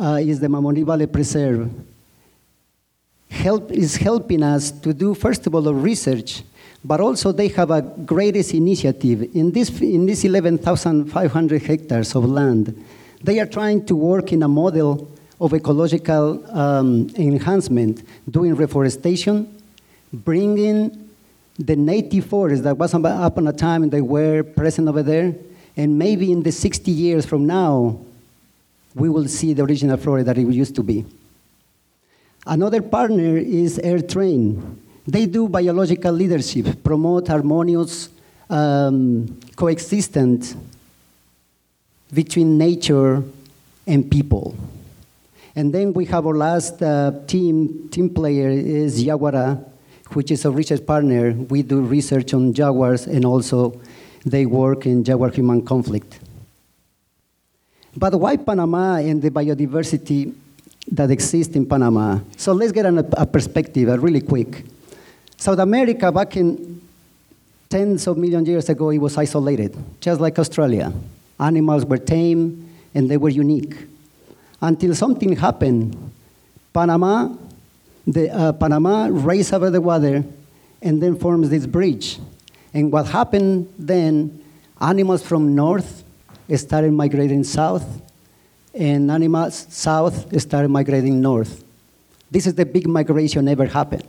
[0.00, 1.70] uh, is the Mamoni Valley Preserve.
[3.28, 6.42] Help is helping us to do first of all the research,
[6.82, 12.84] but also they have a greatest initiative in this in this 11,500 hectares of land.
[13.22, 15.08] They are trying to work in a model
[15.40, 19.48] of ecological um, enhancement, doing reforestation,
[20.12, 21.08] bringing
[21.58, 25.34] the native forest that was up on a time they were present over there,
[25.76, 27.98] and maybe in the 60 years from now,
[28.94, 31.04] we will see the original flora that it used to be.
[32.46, 34.76] Another partner is EarthTrain.
[35.06, 38.08] They do biological leadership, promote harmonious
[38.48, 40.56] um, coexistence
[42.12, 43.22] between nature
[43.86, 44.56] and people.
[45.60, 49.62] And then we have our last uh, team, team player is Yaguara,
[50.14, 51.32] which is a research partner.
[51.32, 53.78] We do research on jaguars and also
[54.24, 56.18] they work in jaguar-human conflict.
[57.94, 60.32] But why Panama and the biodiversity
[60.92, 62.20] that exists in Panama?
[62.38, 64.64] So let's get a, a perspective, a really quick.
[65.36, 66.80] South America, back in
[67.68, 70.90] tens of million years ago, it was isolated, just like Australia.
[71.38, 73.76] Animals were tame and they were unique
[74.60, 76.12] until something happened.
[76.72, 77.34] Panama,
[78.06, 80.24] the, uh, Panama raised over the water
[80.82, 82.18] and then forms this bridge.
[82.72, 84.42] And what happened then,
[84.80, 86.04] animals from north
[86.56, 88.02] started migrating south,
[88.74, 91.64] and animals south started migrating north.
[92.30, 94.06] This is the big migration ever happened.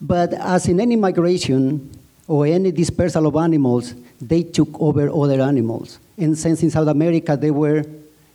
[0.00, 1.90] But as in any migration
[2.28, 5.98] or any dispersal of animals, they took over other animals.
[6.18, 7.84] And since in South America they were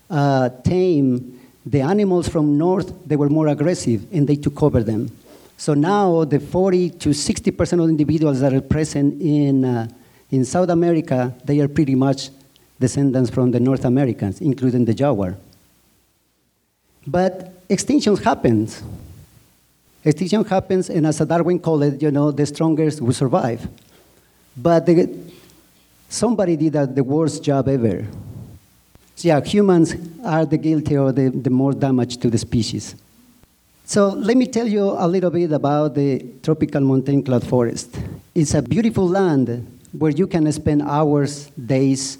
[0.09, 5.11] uh, tame the animals from north, they were more aggressive and they took over them.
[5.57, 9.87] So now the 40 to 60% of individuals that are present in, uh,
[10.31, 12.29] in South America, they are pretty much
[12.79, 15.35] descendants from the North Americans, including the jaguar.
[17.05, 18.81] But extinction happens.
[20.03, 23.67] Extinction happens, and as a Darwin called it, you know, the strongest will survive.
[24.55, 25.09] But the,
[26.07, 28.07] somebody did the worst job ever.
[29.23, 32.95] Yeah, humans are the guilty or the, the more damage to the species.
[33.85, 37.99] So let me tell you a little bit about the tropical montane cloud forest.
[38.35, 42.19] It's a beautiful land where you can spend hours, days,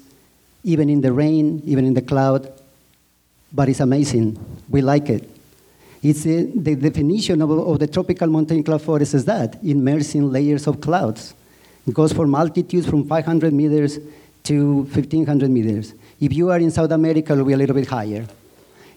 [0.64, 2.52] even in the rain, even in the cloud,
[3.52, 4.36] but it's amazing.
[4.68, 5.28] We like it.
[6.02, 10.66] It's a, the definition of, of, the tropical montane cloud forest is that, immersing layers
[10.66, 11.34] of clouds.
[11.86, 13.98] It goes from altitudes from 500 meters
[14.44, 15.94] to 1500 meters.
[16.20, 18.26] If you are in South America, it'll be a little bit higher.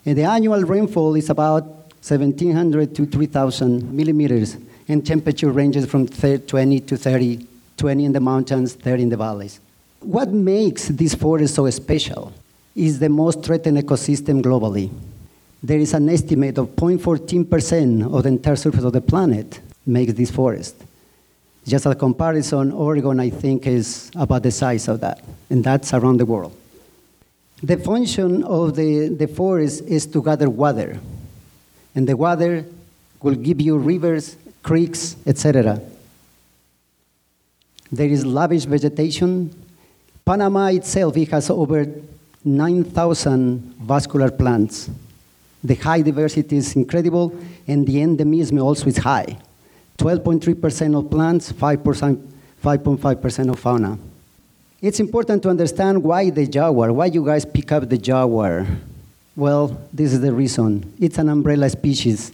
[0.06, 1.64] And the annual rainfall is about
[2.02, 8.74] 1700 to 3000 millimeters, and temperature ranges from 20 to 30, 20 in the mountains,
[8.74, 9.62] 30 in the valleys.
[10.02, 12.34] What makes this forest so special
[12.76, 14.92] is the most threatened ecosystem globally.
[15.62, 20.30] There is an estimate of 0.14% of the entire surface of the planet makes this
[20.30, 20.76] forest.
[21.66, 26.18] Just a comparison, Oregon, I think, is about the size of that, and that's around
[26.18, 26.56] the world.
[27.62, 31.00] The function of the, the forest is to gather water,
[31.96, 32.66] and the water
[33.22, 35.80] will give you rivers, creeks, etc.
[37.90, 39.56] There is lavish vegetation.
[40.26, 41.86] Panama itself it has over
[42.44, 44.90] 9,000 vascular plants.
[45.64, 47.34] The high diversity is incredible,
[47.66, 49.38] and the endemism also is high.
[49.98, 53.98] 12.3% of plants, 5.5% of fauna.
[54.82, 58.68] It's important to understand why the jaguar, why you guys pick up the jaguar.
[59.36, 60.94] Well, this is the reason.
[61.00, 62.34] It's an umbrella species.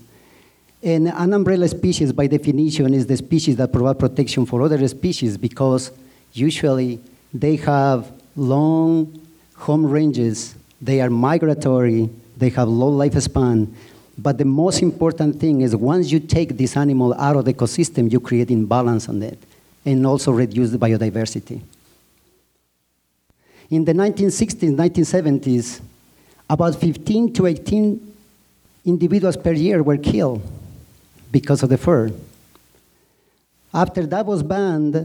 [0.82, 5.38] And an umbrella species, by definition, is the species that provide protection for other species
[5.38, 5.92] because
[6.34, 7.00] usually
[7.34, 9.14] they have long
[9.56, 13.68] home ranges, they are migratory, they have low lifespan.
[14.22, 18.12] But the most important thing is once you take this animal out of the ecosystem,
[18.12, 19.40] you create imbalance on it
[19.86, 21.62] and also reduce the biodiversity.
[23.70, 25.80] In the 1960s, 1970s,
[26.50, 28.14] about 15 to 18
[28.86, 30.42] individuals per year were killed
[31.32, 32.12] because of the fur.
[33.74, 34.96] After that was banned,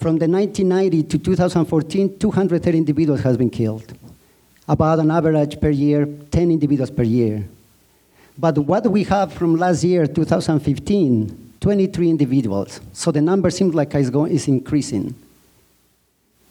[0.00, 3.92] from the 1990 to 2014, 230 individuals has been killed.
[4.66, 7.46] About an average per year, 10 individuals per year.
[8.38, 12.80] But what we have from last year, 2015, 23 individuals.
[12.92, 15.14] So the number seems like it's, going, it's increasing.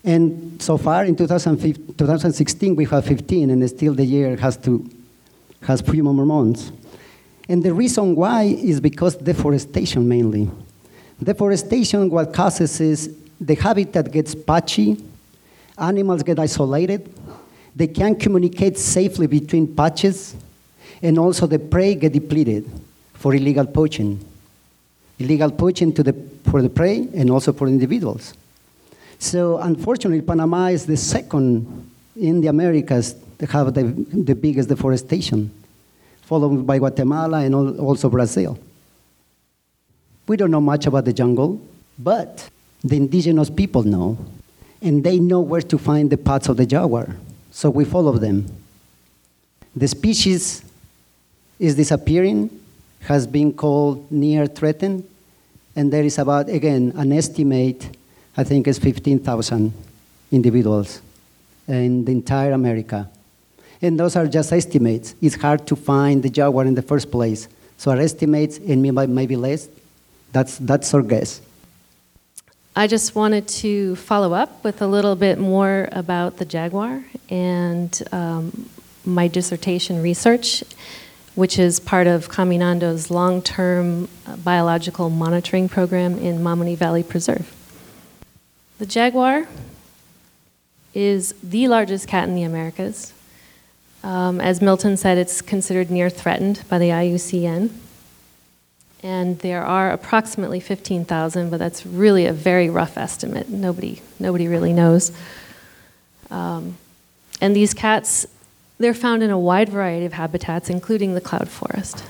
[0.04, 4.90] And so far in 2016, we have 15, and still the year has to
[5.66, 6.72] has few more months.
[7.50, 10.50] And the reason why is because deforestation mainly.
[11.22, 15.04] Deforestation, what causes is the habitat gets patchy,
[15.78, 17.12] animals get isolated,
[17.76, 20.36] they can't communicate safely between patches,
[21.02, 22.70] and also the prey get depleted
[23.14, 24.24] for illegal poaching.
[25.20, 26.14] Illegal poaching the,
[26.50, 28.34] for the prey and also for individuals.
[29.20, 35.52] So unfortunately, Panama is the second in the Americas to have the, the biggest deforestation,
[36.24, 38.58] followed by Guatemala and also Brazil.
[40.28, 41.62] We don't know much about the jungle,
[42.00, 42.50] but
[42.84, 44.18] the indigenous people know,
[44.82, 47.16] and they know where to find the paths of the jaguar.
[47.52, 48.46] So we follow them.
[49.76, 50.64] The species
[51.60, 52.49] is disappearing,
[53.01, 55.08] has been called near threatened,
[55.76, 57.97] and there is about, again, an estimate,
[58.38, 59.74] I think it's 15,000
[60.32, 61.01] individuals
[61.68, 63.10] in the entire America.
[63.82, 65.16] And those are just estimates.
[65.22, 67.47] It's hard to find the jaguar in the first place.
[67.78, 69.68] So our estimates, and maybe less,
[70.32, 71.41] that's, that's our guess.
[72.76, 78.03] I just wanted to follow up with a little bit more about the jaguar and
[78.12, 78.70] um,
[79.06, 80.64] my dissertation research
[81.36, 87.54] which is part of Caminando's long term uh, biological monitoring program in Mamoni Valley Preserve.
[88.80, 89.48] The jaguar
[90.94, 93.14] is the largest cat in the Americas.
[94.04, 97.72] Um, as Milton said, it's considered near threatened by the IUCN.
[99.04, 103.50] And there are approximately 15,000, but that's really a very rough estimate.
[103.50, 105.12] Nobody, nobody really knows.
[106.32, 106.78] Um,
[107.42, 108.26] and these cats
[108.78, 112.03] they're found in a wide variety of habitats, including the cloud forest.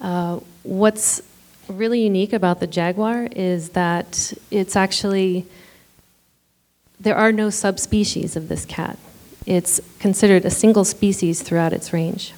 [0.00, 1.22] Uh, what's
[1.68, 5.46] really unique about the jaguar is that it's actually,
[6.98, 8.98] there are no subspecies of this cat.
[9.46, 12.32] It's considered a single species throughout its range.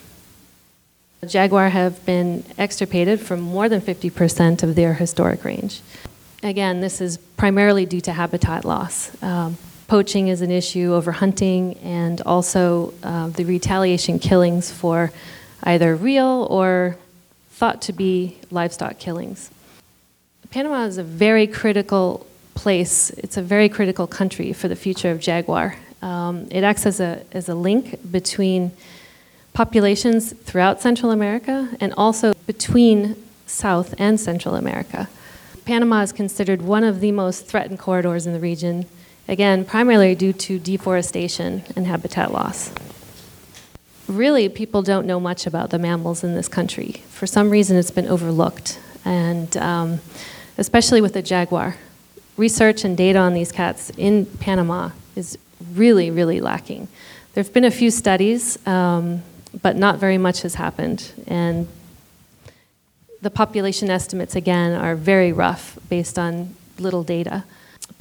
[1.21, 5.81] The jaguar have been extirpated from more than 50% of their historic range.
[6.43, 9.23] Again, this is primarily due to habitat loss.
[9.23, 9.57] Um,
[9.89, 15.13] poaching is an issue, overhunting, and also uh, the retaliation killings for
[15.63, 16.97] either real or
[17.51, 19.51] thought to be livestock killings.
[20.51, 23.11] Panama is a very critical place.
[23.11, 25.77] It's a very critical country for the future of jaguar.
[26.03, 28.73] Um, it acts as a, as a link between
[29.53, 33.17] populations throughout Central America and also between
[33.47, 35.09] South and Central America.
[35.65, 38.87] Panama is considered one of the most threatened corridors in the region,
[39.33, 42.71] again, primarily due to deforestation and habitat loss.
[44.07, 47.03] Really, people don't know much about the mammals in this country.
[47.09, 50.01] For some reason, it's been overlooked, and um,
[50.59, 51.77] especially with the jaguar.
[52.37, 55.39] Research and data on these cats in Panama is
[55.73, 56.89] really, really lacking.
[57.33, 59.23] There have been a few studies, um,
[59.63, 61.11] but not very much has happened.
[61.27, 61.69] And
[63.23, 67.45] the population estimates, again, are very rough based on little data.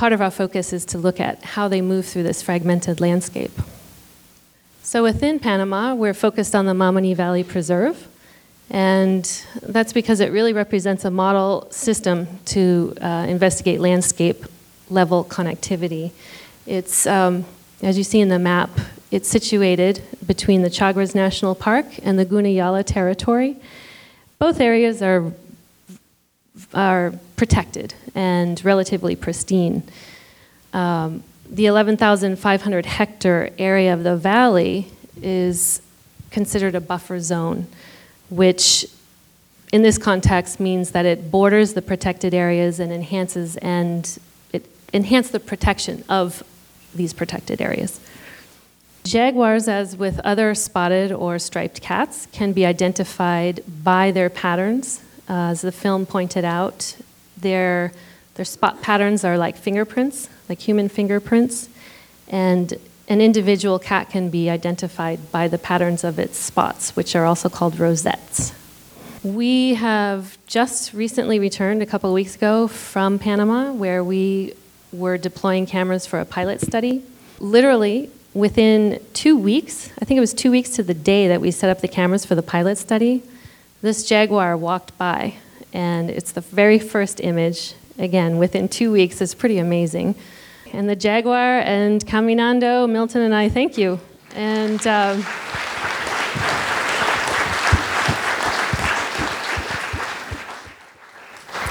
[0.01, 3.51] Part of our focus is to look at how they move through this fragmented landscape.
[4.81, 8.07] So within Panama, we're focused on the Mamoni Valley Preserve,
[8.71, 9.23] and
[9.61, 14.43] that's because it really represents a model system to uh, investigate landscape
[14.89, 16.09] level connectivity.
[16.65, 17.45] It's, um,
[17.83, 18.71] as you see in the map,
[19.11, 23.55] it's situated between the Chagres National Park and the Gunayala Territory.
[24.39, 25.31] Both areas are,
[26.73, 29.83] are protected and relatively pristine.
[30.73, 34.87] Um, the 11,500 hectare area of the valley
[35.21, 35.81] is
[36.29, 37.67] considered a buffer zone,
[38.29, 38.85] which
[39.71, 44.19] in this context means that it borders the protected areas and enhances and
[44.53, 46.43] it enhances the protection of
[46.93, 47.99] these protected areas.
[49.03, 55.01] Jaguars, as with other spotted or striped cats, can be identified by their patterns.
[55.31, 56.97] Uh, as the film pointed out,
[57.37, 57.93] their,
[58.33, 61.69] their spot patterns are like fingerprints, like human fingerprints,
[62.27, 62.73] and
[63.07, 67.47] an individual cat can be identified by the patterns of its spots, which are also
[67.47, 68.51] called rosettes.
[69.23, 74.53] We have just recently returned a couple of weeks ago from Panama, where we
[74.91, 77.05] were deploying cameras for a pilot study.
[77.39, 81.51] Literally, within two weeks, I think it was two weeks to the day that we
[81.51, 83.23] set up the cameras for the pilot study,
[83.81, 85.35] this jaguar walked by,
[85.73, 87.73] and it's the very first image.
[87.97, 90.15] Again, within two weeks, it's pretty amazing.
[90.73, 93.99] And the jaguar and Caminando, Milton and I thank you.
[94.35, 94.85] And.
[94.87, 95.25] Um,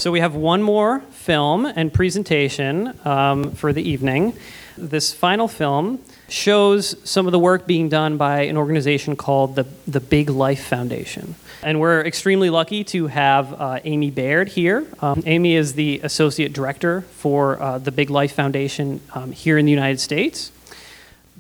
[0.01, 4.33] So we have one more film and presentation um, for the evening.
[4.79, 9.67] This final film shows some of the work being done by an organization called the,
[9.87, 11.35] the Big Life Foundation.
[11.63, 14.87] And we're extremely lucky to have uh, Amy Baird here.
[15.01, 19.67] Um, Amy is the Associate Director for uh, the Big Life Foundation um, here in
[19.67, 20.53] the United States.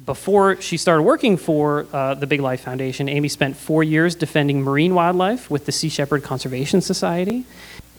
[0.04, 4.60] Before she started working for uh, the Big Life Foundation, Amy spent four years defending
[4.60, 7.46] marine wildlife with the Sea Shepherd Conservation Society.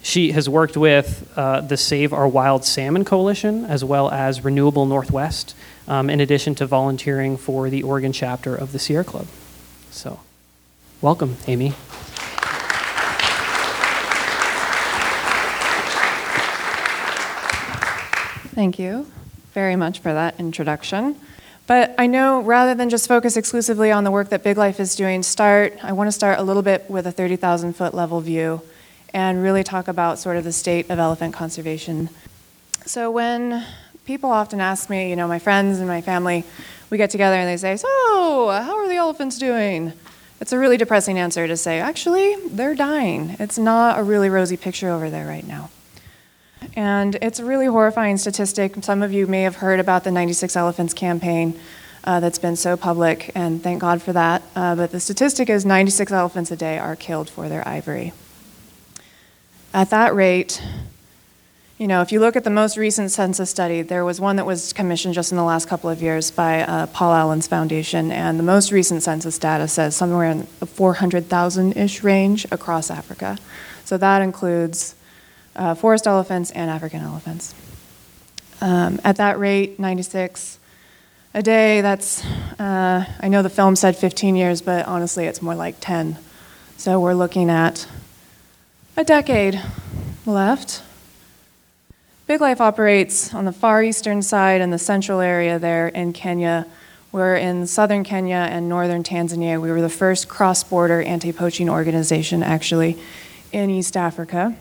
[0.03, 4.85] She has worked with uh, the Save Our Wild Salmon Coalition as well as Renewable
[4.85, 5.55] Northwest,
[5.87, 9.25] um, in addition to volunteering for the Oregon chapter of the Sierra Club.
[9.89, 10.19] So,
[11.01, 11.73] welcome, Amy.
[18.61, 19.07] Thank you
[19.55, 21.15] very much for that introduction.
[21.65, 24.95] But I know rather than just focus exclusively on the work that Big Life is
[24.95, 28.61] doing, start I want to start a little bit with a 30,000 foot level view
[29.15, 32.09] and really talk about sort of the state of elephant conservation.
[32.85, 33.65] So when
[34.05, 36.43] people often ask me, you know, my friends and my family,
[36.91, 39.93] we get together and they say, "So, how are the elephants doing?"
[40.39, 43.37] It's a really depressing answer to say, actually, they're dying.
[43.39, 45.71] It's not a really rosy picture over there right now.
[46.75, 48.83] And it's a really horrifying statistic.
[48.83, 51.59] Some of you may have heard about the 96 Elephants campaign
[52.03, 54.41] uh, that's been so public, and thank God for that.
[54.55, 58.13] Uh, but the statistic is 96 elephants a day are killed for their ivory
[59.73, 60.61] at that rate,
[61.77, 64.45] you know, if you look at the most recent census study, there was one that
[64.45, 68.37] was commissioned just in the last couple of years by uh, Paul Allen's foundation, and
[68.37, 73.37] the most recent census data says somewhere in the 400,000 ish range across Africa.
[73.83, 74.95] So that includes
[75.55, 77.53] uh, forest elephants and African elephants.
[78.61, 80.59] Um, at that rate, 96
[81.33, 82.23] a day, that's,
[82.59, 86.17] uh, I know the film said 15 years, but honestly, it's more like 10.
[86.77, 87.87] So we're looking at
[88.97, 89.61] a decade
[90.25, 90.83] left.
[92.27, 96.67] Big Life operates on the far eastern side and the central area there in Kenya.
[97.11, 99.59] We're in southern Kenya and northern Tanzania.
[99.59, 102.97] We were the first cross border anti poaching organization, actually,
[103.51, 104.55] in East Africa.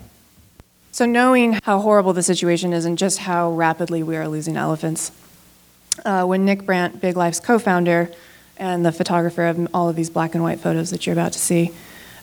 [0.93, 5.13] So, knowing how horrible the situation is and just how rapidly we are losing elephants,
[6.03, 8.11] uh, when Nick Brandt, Big Life's co founder
[8.57, 11.39] and the photographer of all of these black and white photos that you're about to
[11.39, 11.71] see,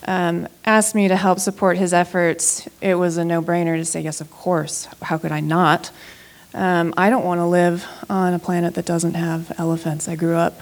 [0.07, 4.03] um, asked me to help support his efforts, it was a no brainer to say,
[4.03, 4.87] yes, of course.
[5.01, 5.91] How could I not?
[6.53, 10.09] Um, I don't want to live on a planet that doesn't have elephants.
[10.09, 10.61] I grew up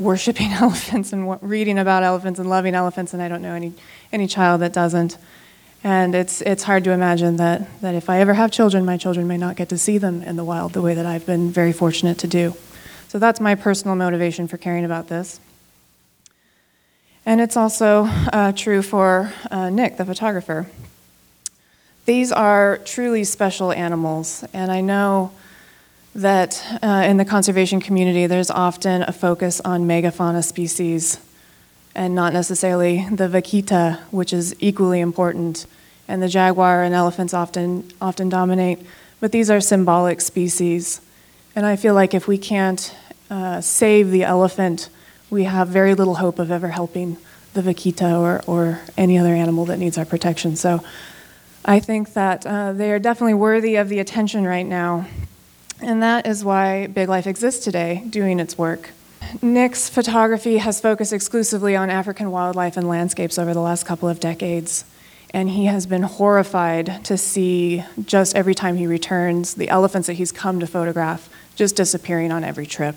[0.00, 3.72] worshiping elephants and reading about elephants and loving elephants, and I don't know any,
[4.12, 5.16] any child that doesn't.
[5.82, 9.26] And it's, it's hard to imagine that, that if I ever have children, my children
[9.26, 11.72] may not get to see them in the wild the way that I've been very
[11.72, 12.54] fortunate to do.
[13.08, 15.40] So that's my personal motivation for caring about this.
[17.24, 20.66] And it's also uh, true for uh, Nick, the photographer.
[22.06, 25.32] These are truly special animals, and I know
[26.14, 31.20] that uh, in the conservation community there's often a focus on megafauna species
[31.94, 35.66] and not necessarily the vaquita, which is equally important.
[36.08, 38.80] And the jaguar and elephants often, often dominate.
[39.20, 41.00] But these are symbolic species.
[41.54, 42.94] And I feel like if we can't
[43.28, 44.88] uh, save the elephant,
[45.30, 47.16] we have very little hope of ever helping
[47.54, 50.56] the vaquita or, or any other animal that needs our protection.
[50.56, 50.82] So
[51.64, 55.06] I think that uh, they are definitely worthy of the attention right now.
[55.80, 58.90] And that is why Big Life exists today, doing its work.
[59.42, 64.20] Nick's photography has focused exclusively on African wildlife and landscapes over the last couple of
[64.20, 64.84] decades.
[65.32, 70.14] And he has been horrified to see, just every time he returns, the elephants that
[70.14, 72.96] he's come to photograph just disappearing on every trip.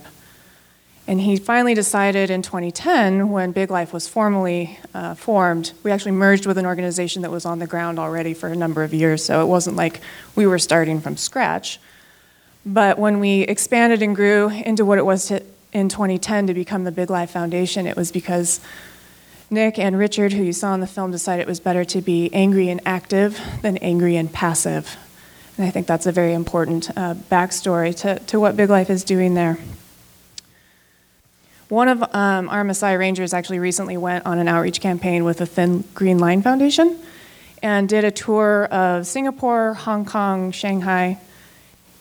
[1.05, 6.13] And he finally decided in 2010, when Big Life was formally uh, formed, we actually
[6.13, 9.23] merged with an organization that was on the ground already for a number of years,
[9.23, 9.99] so it wasn't like
[10.35, 11.79] we were starting from scratch.
[12.65, 15.43] But when we expanded and grew into what it was to,
[15.73, 18.59] in 2010 to become the Big Life Foundation, it was because
[19.49, 22.33] Nick and Richard, who you saw in the film, decided it was better to be
[22.33, 24.97] angry and active than angry and passive.
[25.57, 29.03] And I think that's a very important uh, backstory to, to what Big Life is
[29.03, 29.57] doing there.
[31.69, 35.45] One of um, our Maasai Rangers actually recently went on an outreach campaign with the
[35.45, 36.99] Thin Green Line Foundation
[37.63, 41.19] and did a tour of Singapore, Hong Kong, Shanghai,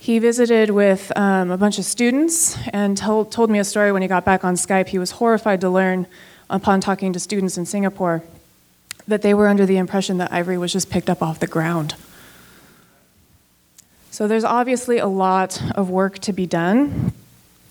[0.02, 4.02] he visited with um, a bunch of students and told, told me a story when
[4.02, 4.88] he got back on Skype.
[4.88, 6.08] He was horrified to learn,
[6.50, 8.24] upon talking to students in Singapore,
[9.06, 11.94] that they were under the impression that ivory was just picked up off the ground.
[14.10, 17.12] So there's obviously a lot of work to be done.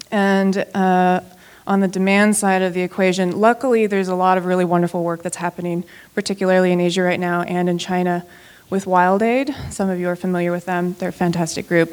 [0.10, 1.20] And uh,
[1.68, 5.22] on the demand side of the equation, luckily there's a lot of really wonderful work
[5.22, 5.84] that's happening,
[6.16, 8.26] particularly in Asia right now and in China
[8.70, 9.54] with Wild Aid.
[9.70, 11.92] Some of you are familiar with them, they're a fantastic group.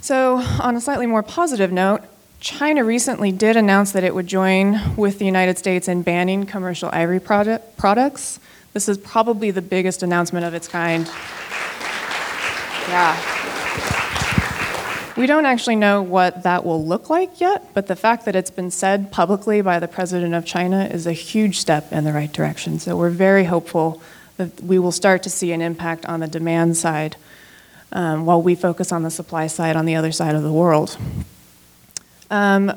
[0.00, 2.02] So, on a slightly more positive note,
[2.40, 6.88] China recently did announce that it would join with the United States in banning commercial
[6.92, 8.38] ivory product, products.
[8.74, 11.10] This is probably the biggest announcement of its kind.
[12.88, 13.34] Yeah.
[15.16, 18.52] We don't actually know what that will look like yet, but the fact that it's
[18.52, 22.32] been said publicly by the president of China is a huge step in the right
[22.32, 22.78] direction.
[22.78, 24.00] So we're very hopeful
[24.36, 27.16] that we will start to see an impact on the demand side
[27.92, 30.96] um, while we focus on the supply side on the other side of the world.
[32.30, 32.72] Um,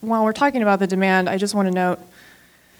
[0.00, 1.98] while we're talking about the demand, I just want to note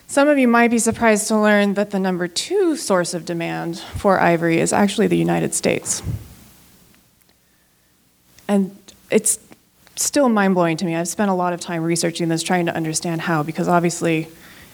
[0.07, 3.79] some of you might be surprised to learn that the number two source of demand
[3.79, 6.03] for ivory is actually the United States.
[8.49, 8.75] And
[9.11, 9.39] it's
[9.97, 10.95] still mind blowing to me.
[10.95, 14.29] I've spent a lot of time researching this, trying to understand how, because obviously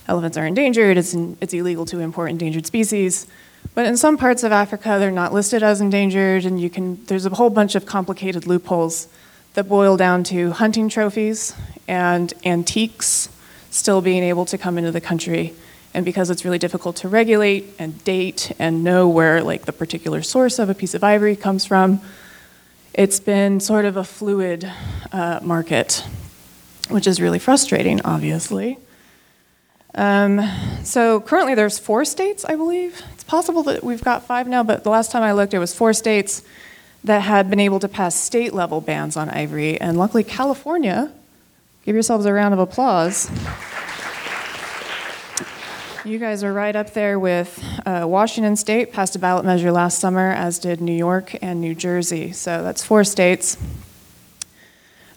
[0.07, 3.27] elephants are endangered, it's, it's illegal to import endangered species.
[3.75, 7.27] But in some parts of Africa, they're not listed as endangered, and you can, there's
[7.27, 9.09] a whole bunch of complicated loopholes
[9.55, 11.55] that boil down to hunting trophies
[11.89, 13.29] and antiques
[13.71, 15.55] still being able to come into the country.
[15.95, 20.23] And because it's really difficult to regulate and date and know where like the particular
[20.23, 22.01] source of a piece of ivory comes from,
[22.93, 24.71] it's been sort of a fluid
[25.13, 26.05] uh, market,
[26.91, 28.79] which is really frustrating, obviously.
[29.95, 30.41] Um,
[30.83, 33.03] so currently there's four states, I believe.
[33.25, 35.75] It's possible that we've got five now, but the last time I looked, it was
[35.75, 36.43] four states
[37.03, 39.81] that had been able to pass state level bans on ivory.
[39.81, 41.11] And luckily, California,
[41.87, 43.31] give yourselves a round of applause.
[46.05, 50.01] You guys are right up there with uh, Washington State, passed a ballot measure last
[50.01, 52.33] summer, as did New York and New Jersey.
[52.33, 53.57] So that's four states.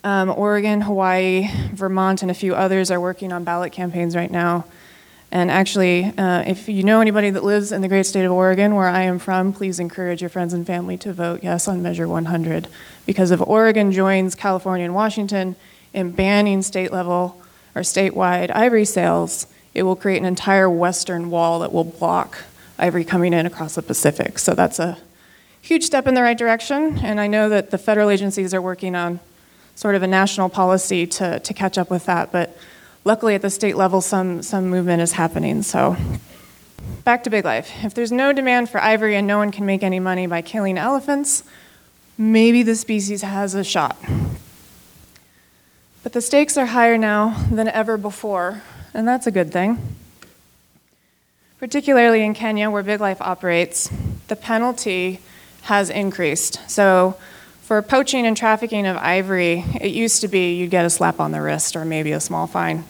[0.05, 4.63] Um, Oregon, Hawaii, Vermont, and a few others are working on ballot campaigns right now.
[5.31, 8.75] And actually, uh, if you know anybody that lives in the great state of Oregon,
[8.75, 12.07] where I am from, please encourage your friends and family to vote yes on Measure
[12.07, 12.67] 100.
[13.05, 15.57] Because if Oregon joins California and Washington
[15.93, 17.41] in banning state level
[17.75, 22.43] or statewide ivory sales, it will create an entire western wall that will block
[22.79, 24.39] ivory coming in across the Pacific.
[24.39, 24.97] So that's a
[25.61, 26.99] huge step in the right direction.
[26.99, 29.19] And I know that the federal agencies are working on
[29.75, 32.31] sort of a national policy to, to catch up with that.
[32.31, 32.57] But
[33.07, 35.63] luckily, at the state level, some, some movement is happening.
[35.63, 35.95] So,
[37.05, 37.71] back to big life.
[37.83, 40.77] If there's no demand for ivory and no one can make any money by killing
[40.77, 41.43] elephants,
[42.17, 43.97] maybe the species has a shot.
[46.03, 48.61] But the stakes are higher now than ever before,
[48.93, 49.95] and that's a good thing.
[51.59, 53.89] Particularly in Kenya, where Big Life operates,
[54.27, 55.21] the penalty
[55.63, 56.59] has increased.
[56.69, 57.17] So,
[57.61, 61.31] for poaching and trafficking of ivory, it used to be you'd get a slap on
[61.31, 62.85] the wrist or maybe a small fine.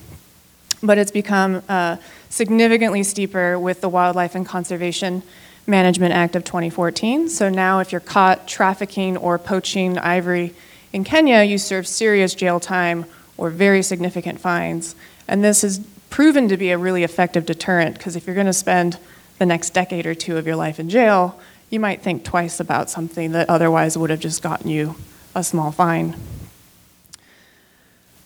[0.82, 1.98] But it's become uh,
[2.30, 5.24] significantly steeper with the Wildlife and Conservation
[5.66, 7.30] Management Act of 2014.
[7.30, 10.54] So now, if you're caught trafficking or poaching ivory
[10.94, 13.06] in Kenya, you serve serious jail time
[13.38, 14.96] or very significant fines.
[15.28, 18.54] And this has proven to be a really effective deterrent because if you're going to
[18.54, 18.98] spend
[19.40, 22.90] the next decade or two of your life in jail, you might think twice about
[22.90, 24.96] something that otherwise would have just gotten you
[25.36, 26.16] a small fine.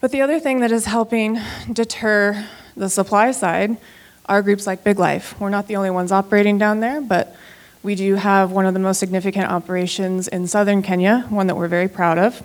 [0.01, 1.39] But the other thing that is helping
[1.71, 3.77] deter the supply side
[4.25, 5.39] are groups like Big Life.
[5.39, 7.35] We're not the only ones operating down there, but
[7.83, 11.67] we do have one of the most significant operations in southern Kenya, one that we're
[11.67, 12.41] very proud of.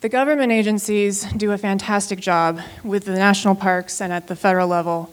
[0.00, 4.68] The government agencies do a fantastic job with the national parks and at the federal
[4.68, 5.12] level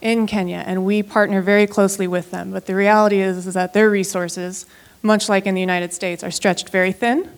[0.00, 2.50] in Kenya, and we partner very closely with them.
[2.50, 4.64] But the reality is, is that their resources,
[5.02, 7.30] much like in the United States, are stretched very thin.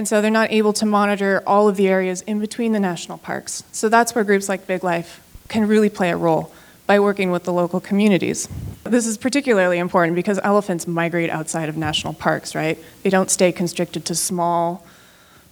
[0.00, 3.18] And so they're not able to monitor all of the areas in between the national
[3.18, 3.64] parks.
[3.70, 6.54] So that's where groups like Big Life can really play a role
[6.86, 8.48] by working with the local communities.
[8.84, 12.78] This is particularly important because elephants migrate outside of national parks, right?
[13.02, 14.86] They don't stay constricted to small,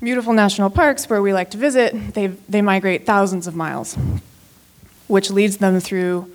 [0.01, 2.15] beautiful national parks where we like to visit.
[2.15, 3.99] They, they migrate thousands of miles,
[5.09, 6.35] which leads them through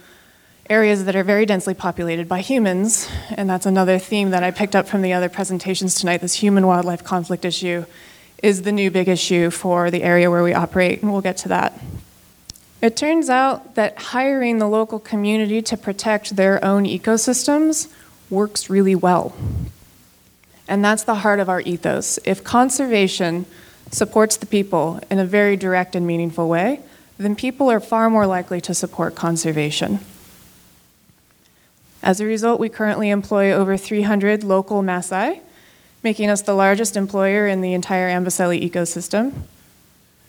[0.70, 4.76] areas that are very densely populated by humans, and that's another theme that I picked
[4.76, 6.22] up from the other presentations tonight.
[6.22, 7.86] This human wildlife conflict issue
[8.42, 11.50] is the new big issue for the area where we operate, and we'll get to
[11.50, 11.80] that.
[12.82, 17.90] It turns out that hiring the local community to protect their own ecosystems
[18.30, 19.34] works really well.
[20.68, 22.20] And that's the heart of our ethos.
[22.26, 23.46] If conservation
[23.92, 26.82] supports the people in a very direct and meaningful way,
[27.18, 30.00] then people are far more likely to support conservation.
[32.04, 35.40] As a result, we currently employ over 300 local Maasai,
[36.04, 39.32] making us the largest employer in the entire Amboseli ecosystem.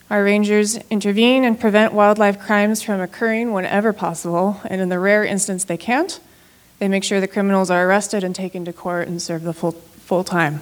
[0.09, 5.25] Our rangers intervene and prevent wildlife crimes from occurring whenever possible, and in the rare
[5.25, 6.20] instance they can't,
[6.79, 9.72] they make sure the criminals are arrested and taken to court and serve the full,
[9.72, 10.61] full time.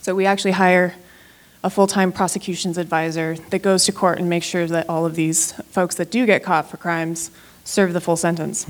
[0.00, 0.94] So we actually hire
[1.62, 5.14] a full time prosecutions advisor that goes to court and makes sure that all of
[5.14, 7.30] these folks that do get caught for crimes
[7.64, 8.66] serve the full sentence.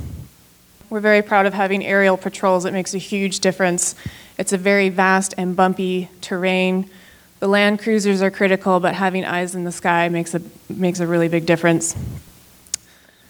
[0.91, 2.65] We're very proud of having aerial patrols.
[2.65, 3.95] It makes a huge difference.
[4.37, 6.91] It's a very vast and bumpy terrain.
[7.39, 11.07] The land cruisers are critical, but having eyes in the sky makes a, makes a
[11.07, 11.95] really big difference.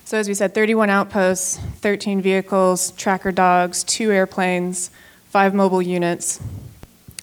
[0.06, 4.90] So, as we said, 31 outposts, 13 vehicles, tracker dogs, two airplanes,
[5.26, 6.40] five mobile units.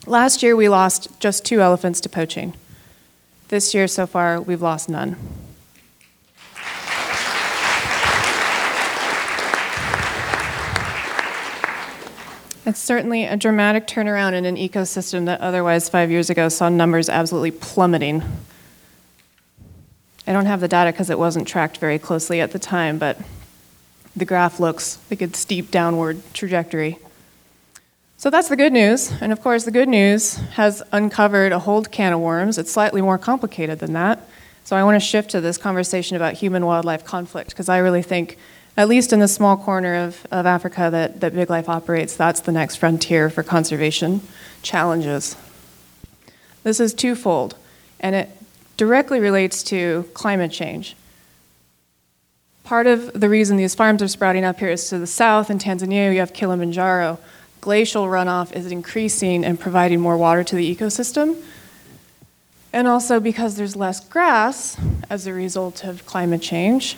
[0.05, 2.53] Last year, we lost just two elephants to poaching.
[3.47, 5.17] This year, so far, we've lost none.
[12.67, 17.07] It's certainly a dramatic turnaround in an ecosystem that otherwise five years ago saw numbers
[17.07, 18.21] absolutely plummeting.
[20.27, 23.17] I don't have the data because it wasn't tracked very closely at the time, but
[24.17, 26.99] the graph looks like a steep downward trajectory.
[28.17, 29.13] So that's the good news.
[29.21, 32.57] And of course, the good news has uncovered a whole can of worms.
[32.57, 34.27] It's slightly more complicated than that.
[34.65, 38.03] So I want to shift to this conversation about human wildlife conflict because I really
[38.03, 38.37] think
[38.77, 42.41] at least in the small corner of, of Africa that, that Big Life operates, that's
[42.41, 44.21] the next frontier for conservation
[44.61, 45.35] challenges.
[46.63, 47.55] This is twofold,
[47.99, 48.29] and it
[48.77, 50.95] directly relates to climate change.
[52.63, 55.57] Part of the reason these farms are sprouting up here is to the south in
[55.57, 57.17] Tanzania, you have Kilimanjaro.
[57.61, 61.41] Glacial runoff is increasing and providing more water to the ecosystem.
[62.71, 64.77] And also because there's less grass
[65.09, 66.97] as a result of climate change,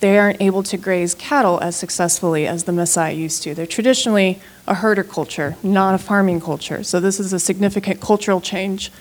[0.00, 3.54] they aren't able to graze cattle as successfully as the Maasai used to.
[3.54, 6.82] They're traditionally a herder culture, not a farming culture.
[6.82, 8.92] So this is a significant cultural change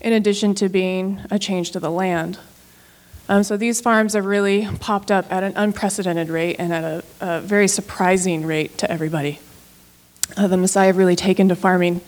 [0.00, 2.38] in addition to being a change to the land.
[3.28, 7.04] Um, so these farms have really popped up at an unprecedented rate and at a,
[7.20, 9.40] a very surprising rate to everybody.
[10.36, 12.02] Uh, the Maasai have really taken to farming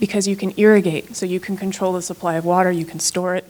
[0.00, 3.36] because you can irrigate, so you can control the supply of water, you can store
[3.36, 3.44] it,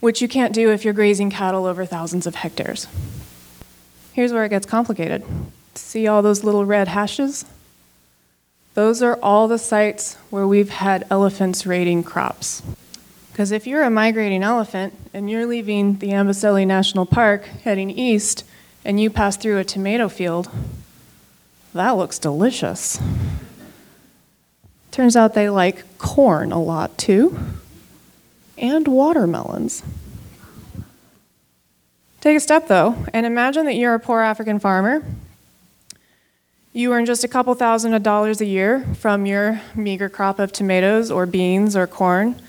[0.00, 2.86] which you can't do if you're grazing cattle over thousands of hectares.
[4.14, 5.24] Here's where it gets complicated.
[5.74, 7.44] See all those little red hashes?
[8.74, 12.62] Those are all the sites where we've had elephants raiding crops.
[13.32, 18.44] Because if you're a migrating elephant and you're leaving the Amboseli National Park heading east
[18.84, 20.48] and you pass through a tomato field,
[21.72, 23.00] that looks delicious.
[24.92, 27.36] Turns out they like corn a lot too,
[28.56, 29.82] and watermelons.
[32.24, 35.04] Take a step though, and imagine that you're a poor African farmer.
[36.72, 41.10] You earn just a couple thousand dollars a year from your meager crop of tomatoes
[41.10, 42.40] or beans or corn.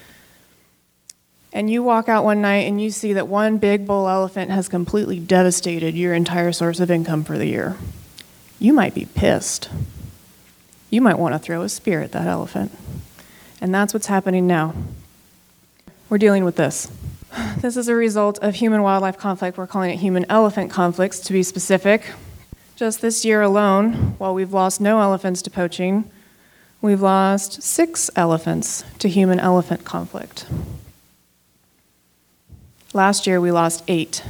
[1.52, 4.70] And you walk out one night and you see that one big bull elephant has
[4.70, 7.76] completely devastated your entire source of income for the year.
[8.60, 9.70] You might be pissed.
[10.90, 12.72] You might want to throw a spear at that elephant.
[13.60, 14.74] And that's what's happening now.
[16.10, 16.90] We're dealing with this.
[17.58, 19.58] This is a result of human wildlife conflict.
[19.58, 22.04] We're calling it human elephant conflicts to be specific.
[22.76, 26.10] Just this year alone, while we've lost no elephants to poaching,
[26.82, 30.46] we've lost six elephants to human elephant conflict.
[32.94, 34.24] Last year, we lost eight.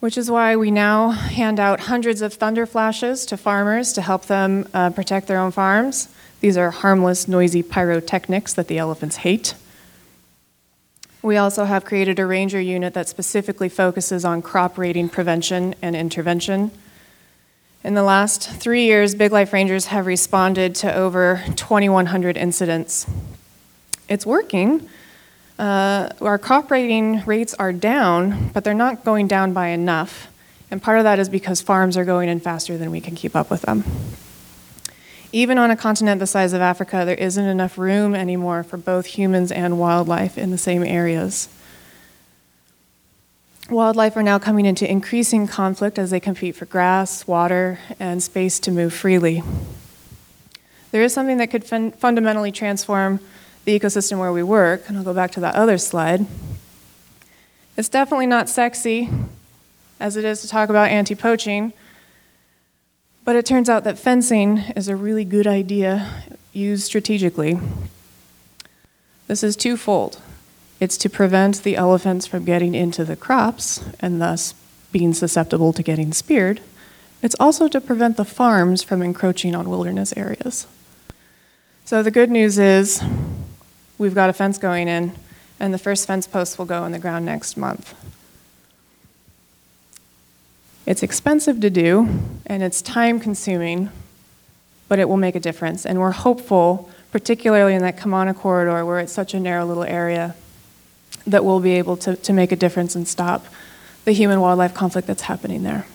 [0.00, 4.26] Which is why we now hand out hundreds of thunder flashes to farmers to help
[4.26, 6.08] them uh, protect their own farms.
[6.40, 9.54] These are harmless, noisy pyrotechnics that the elephants hate.
[11.24, 15.96] We also have created a ranger unit that specifically focuses on crop raiding prevention and
[15.96, 16.70] intervention.
[17.82, 23.06] In the last three years, Big Life Rangers have responded to over 2,100 incidents.
[24.06, 24.86] It's working.
[25.58, 30.28] Uh, our crop raiding rates are down, but they're not going down by enough.
[30.70, 33.34] And part of that is because farms are going in faster than we can keep
[33.34, 33.82] up with them.
[35.34, 39.06] Even on a continent the size of Africa, there isn't enough room anymore for both
[39.06, 41.48] humans and wildlife in the same areas.
[43.68, 48.60] Wildlife are now coming into increasing conflict as they compete for grass, water, and space
[48.60, 49.42] to move freely.
[50.92, 53.18] There is something that could fun- fundamentally transform
[53.64, 56.26] the ecosystem where we work, and I'll go back to that other slide.
[57.76, 59.10] It's definitely not sexy
[59.98, 61.72] as it is to talk about anti poaching,
[63.24, 67.58] but it turns out that fencing is a really good idea used strategically.
[69.26, 70.20] This is twofold
[70.80, 74.54] it's to prevent the elephants from getting into the crops and thus
[74.92, 76.60] being susceptible to getting speared.
[77.22, 80.66] It's also to prevent the farms from encroaching on wilderness areas.
[81.84, 83.02] So the good news is
[83.98, 85.12] we've got a fence going in,
[85.58, 87.94] and the first fence post will go in the ground next month.
[90.86, 92.08] It's expensive to do
[92.46, 93.90] and it's time consuming,
[94.88, 95.86] but it will make a difference.
[95.86, 100.34] And we're hopeful, particularly in that Kimana corridor where it's such a narrow little area,
[101.26, 103.46] that we'll be able to, to make a difference and stop
[104.04, 105.86] the human wildlife conflict that's happening there.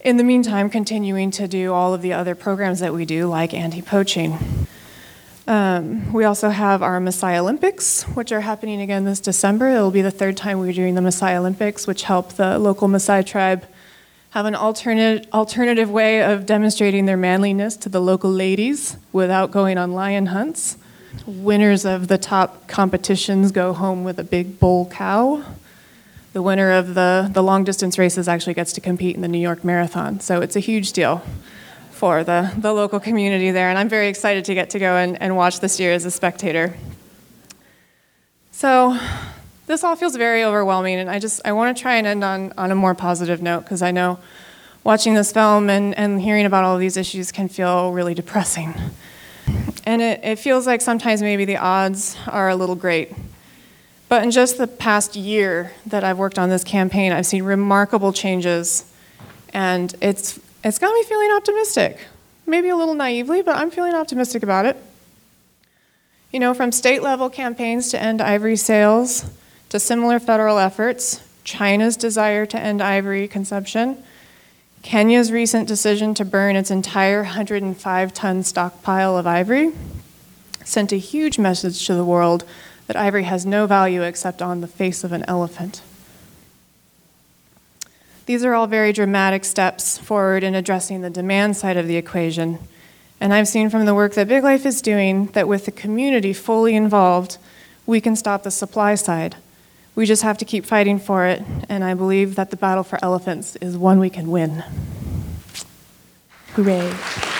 [0.00, 3.52] In the meantime, continuing to do all of the other programs that we do, like
[3.52, 4.65] anti poaching.
[5.48, 9.68] Um, we also have our Maasai Olympics, which are happening again this December.
[9.68, 13.24] It'll be the third time we're doing the Maasai Olympics, which help the local Maasai
[13.24, 13.64] tribe
[14.30, 19.78] have an alternate, alternative way of demonstrating their manliness to the local ladies without going
[19.78, 20.78] on lion hunts.
[21.26, 25.44] Winners of the top competitions go home with a big bull cow.
[26.32, 29.38] The winner of the, the long distance races actually gets to compete in the New
[29.38, 31.22] York Marathon, so it's a huge deal
[31.96, 35.20] for the, the local community there, and I'm very excited to get to go and,
[35.20, 36.76] and watch this year as a spectator.
[38.52, 38.98] So,
[39.66, 42.52] this all feels very overwhelming, and I just I want to try and end on,
[42.56, 44.18] on a more positive note because I know
[44.84, 48.74] watching this film and, and hearing about all these issues can feel really depressing.
[49.84, 53.12] And it, it feels like sometimes maybe the odds are a little great.
[54.08, 58.12] But in just the past year that I've worked on this campaign, I've seen remarkable
[58.12, 58.84] changes,
[59.52, 61.98] and it's it's got me feeling optimistic.
[62.44, 64.76] Maybe a little naively, but I'm feeling optimistic about it.
[66.32, 69.30] You know, from state level campaigns to end ivory sales
[69.68, 74.02] to similar federal efforts, China's desire to end ivory consumption,
[74.82, 79.72] Kenya's recent decision to burn its entire 105 ton stockpile of ivory
[80.64, 82.44] sent a huge message to the world
[82.88, 85.80] that ivory has no value except on the face of an elephant.
[88.26, 92.58] These are all very dramatic steps forward in addressing the demand side of the equation.
[93.20, 96.32] And I've seen from the work that Big Life is doing that with the community
[96.32, 97.38] fully involved,
[97.86, 99.36] we can stop the supply side.
[99.94, 102.98] We just have to keep fighting for it, and I believe that the battle for
[103.00, 104.64] elephants is one we can win.
[106.54, 107.35] Hooray.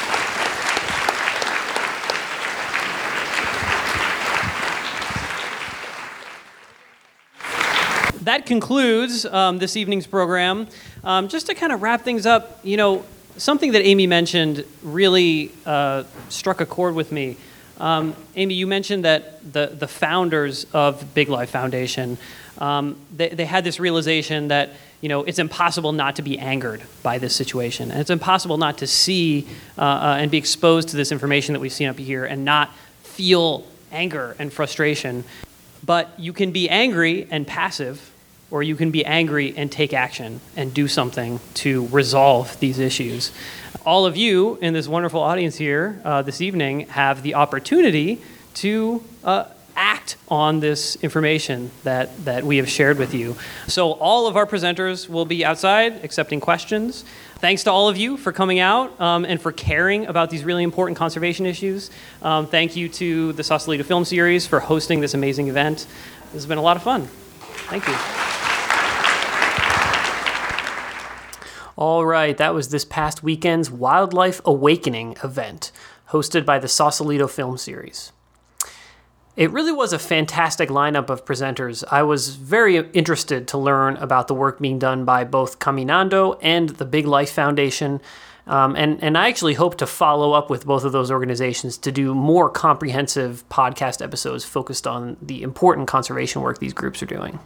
[8.27, 10.69] That concludes um, this evening's program.
[11.05, 13.05] Um, just to kind of wrap things up, you know,
[13.37, 17.37] something that Amy mentioned really uh, struck a chord with me.
[17.79, 22.19] Um, Amy, you mentioned that the, the founders of Big Life Foundation,
[22.59, 24.71] um, they, they had this realization that
[25.01, 27.91] you know, it's impossible not to be angered by this situation.
[27.91, 29.47] And it's impossible not to see
[29.77, 32.75] uh, uh, and be exposed to this information that we've seen up here and not
[33.03, 35.23] feel anger and frustration.
[35.85, 38.11] But you can be angry and passive,
[38.51, 43.33] or you can be angry and take action and do something to resolve these issues.
[43.85, 48.23] All of you in this wonderful audience here uh, this evening have the opportunity
[48.55, 49.45] to uh,
[49.77, 53.37] act on this information that, that we have shared with you.
[53.69, 57.05] So, all of our presenters will be outside accepting questions.
[57.39, 60.63] Thanks to all of you for coming out um, and for caring about these really
[60.63, 61.91] important conservation issues.
[62.23, 65.87] Um, thank you to the Sausalito Film Series for hosting this amazing event.
[66.25, 67.07] This has been a lot of fun.
[67.69, 68.36] Thank you.
[71.77, 75.73] All right, that was this past weekend's Wildlife Awakening event,
[76.09, 78.13] hosted by the Sausalito Film Series.
[79.37, 81.85] It really was a fantastic lineup of presenters.
[81.91, 86.71] I was very interested to learn about the work being done by both Caminando and
[86.71, 88.01] the Big Life Foundation.
[88.47, 91.93] Um, and, and I actually hope to follow up with both of those organizations to
[91.93, 97.39] do more comprehensive podcast episodes focused on the important conservation work these groups are doing.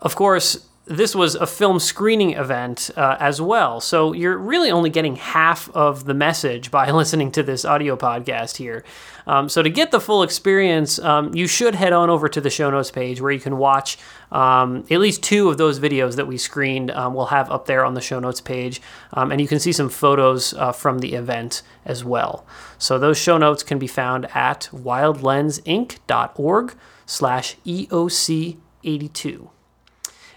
[0.00, 3.80] Of course, this was a film screening event uh, as well.
[3.80, 8.56] So you're really only getting half of the message by listening to this audio podcast
[8.56, 8.84] here.
[9.26, 12.50] Um, so to get the full experience, um, you should head on over to the
[12.50, 13.96] show notes page where you can watch
[14.30, 16.90] um, at least two of those videos that we screened.
[16.90, 18.82] Um, we'll have up there on the show notes page,
[19.14, 22.44] um, and you can see some photos uh, from the event as well.
[22.76, 26.74] So those show notes can be found at wildlensinc.org
[27.06, 29.50] slash EOC 82.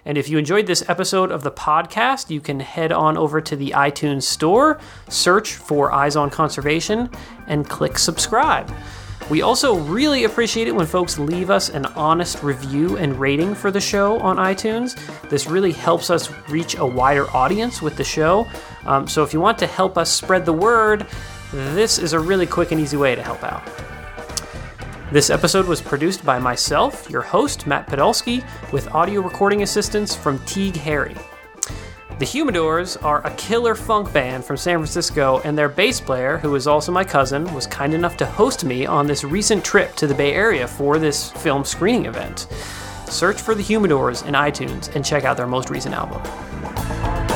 [0.08, 3.58] And if you enjoyed this episode of the podcast, you can head on over to
[3.58, 4.80] the iTunes store,
[5.10, 7.10] search for Eyes on Conservation,
[7.48, 8.74] and click subscribe.
[9.30, 13.70] We also really appreciate it when folks leave us an honest review and rating for
[13.70, 14.98] the show on iTunes.
[15.30, 18.48] This really helps us reach a wider audience with the show.
[18.86, 21.06] Um, so if you want to help us spread the word,
[21.52, 23.87] this is a really quick and easy way to help out.
[25.10, 28.44] This episode was produced by myself, your host, Matt Podolsky,
[28.74, 31.16] with audio recording assistance from Teague Harry.
[32.20, 36.54] The Humidors are a killer funk band from San Francisco, and their bass player, who
[36.56, 40.08] is also my cousin, was kind enough to host me on this recent trip to
[40.08, 42.48] the Bay Area for this film screening event.
[43.06, 47.27] Search for the Humidors in iTunes and check out their most recent album.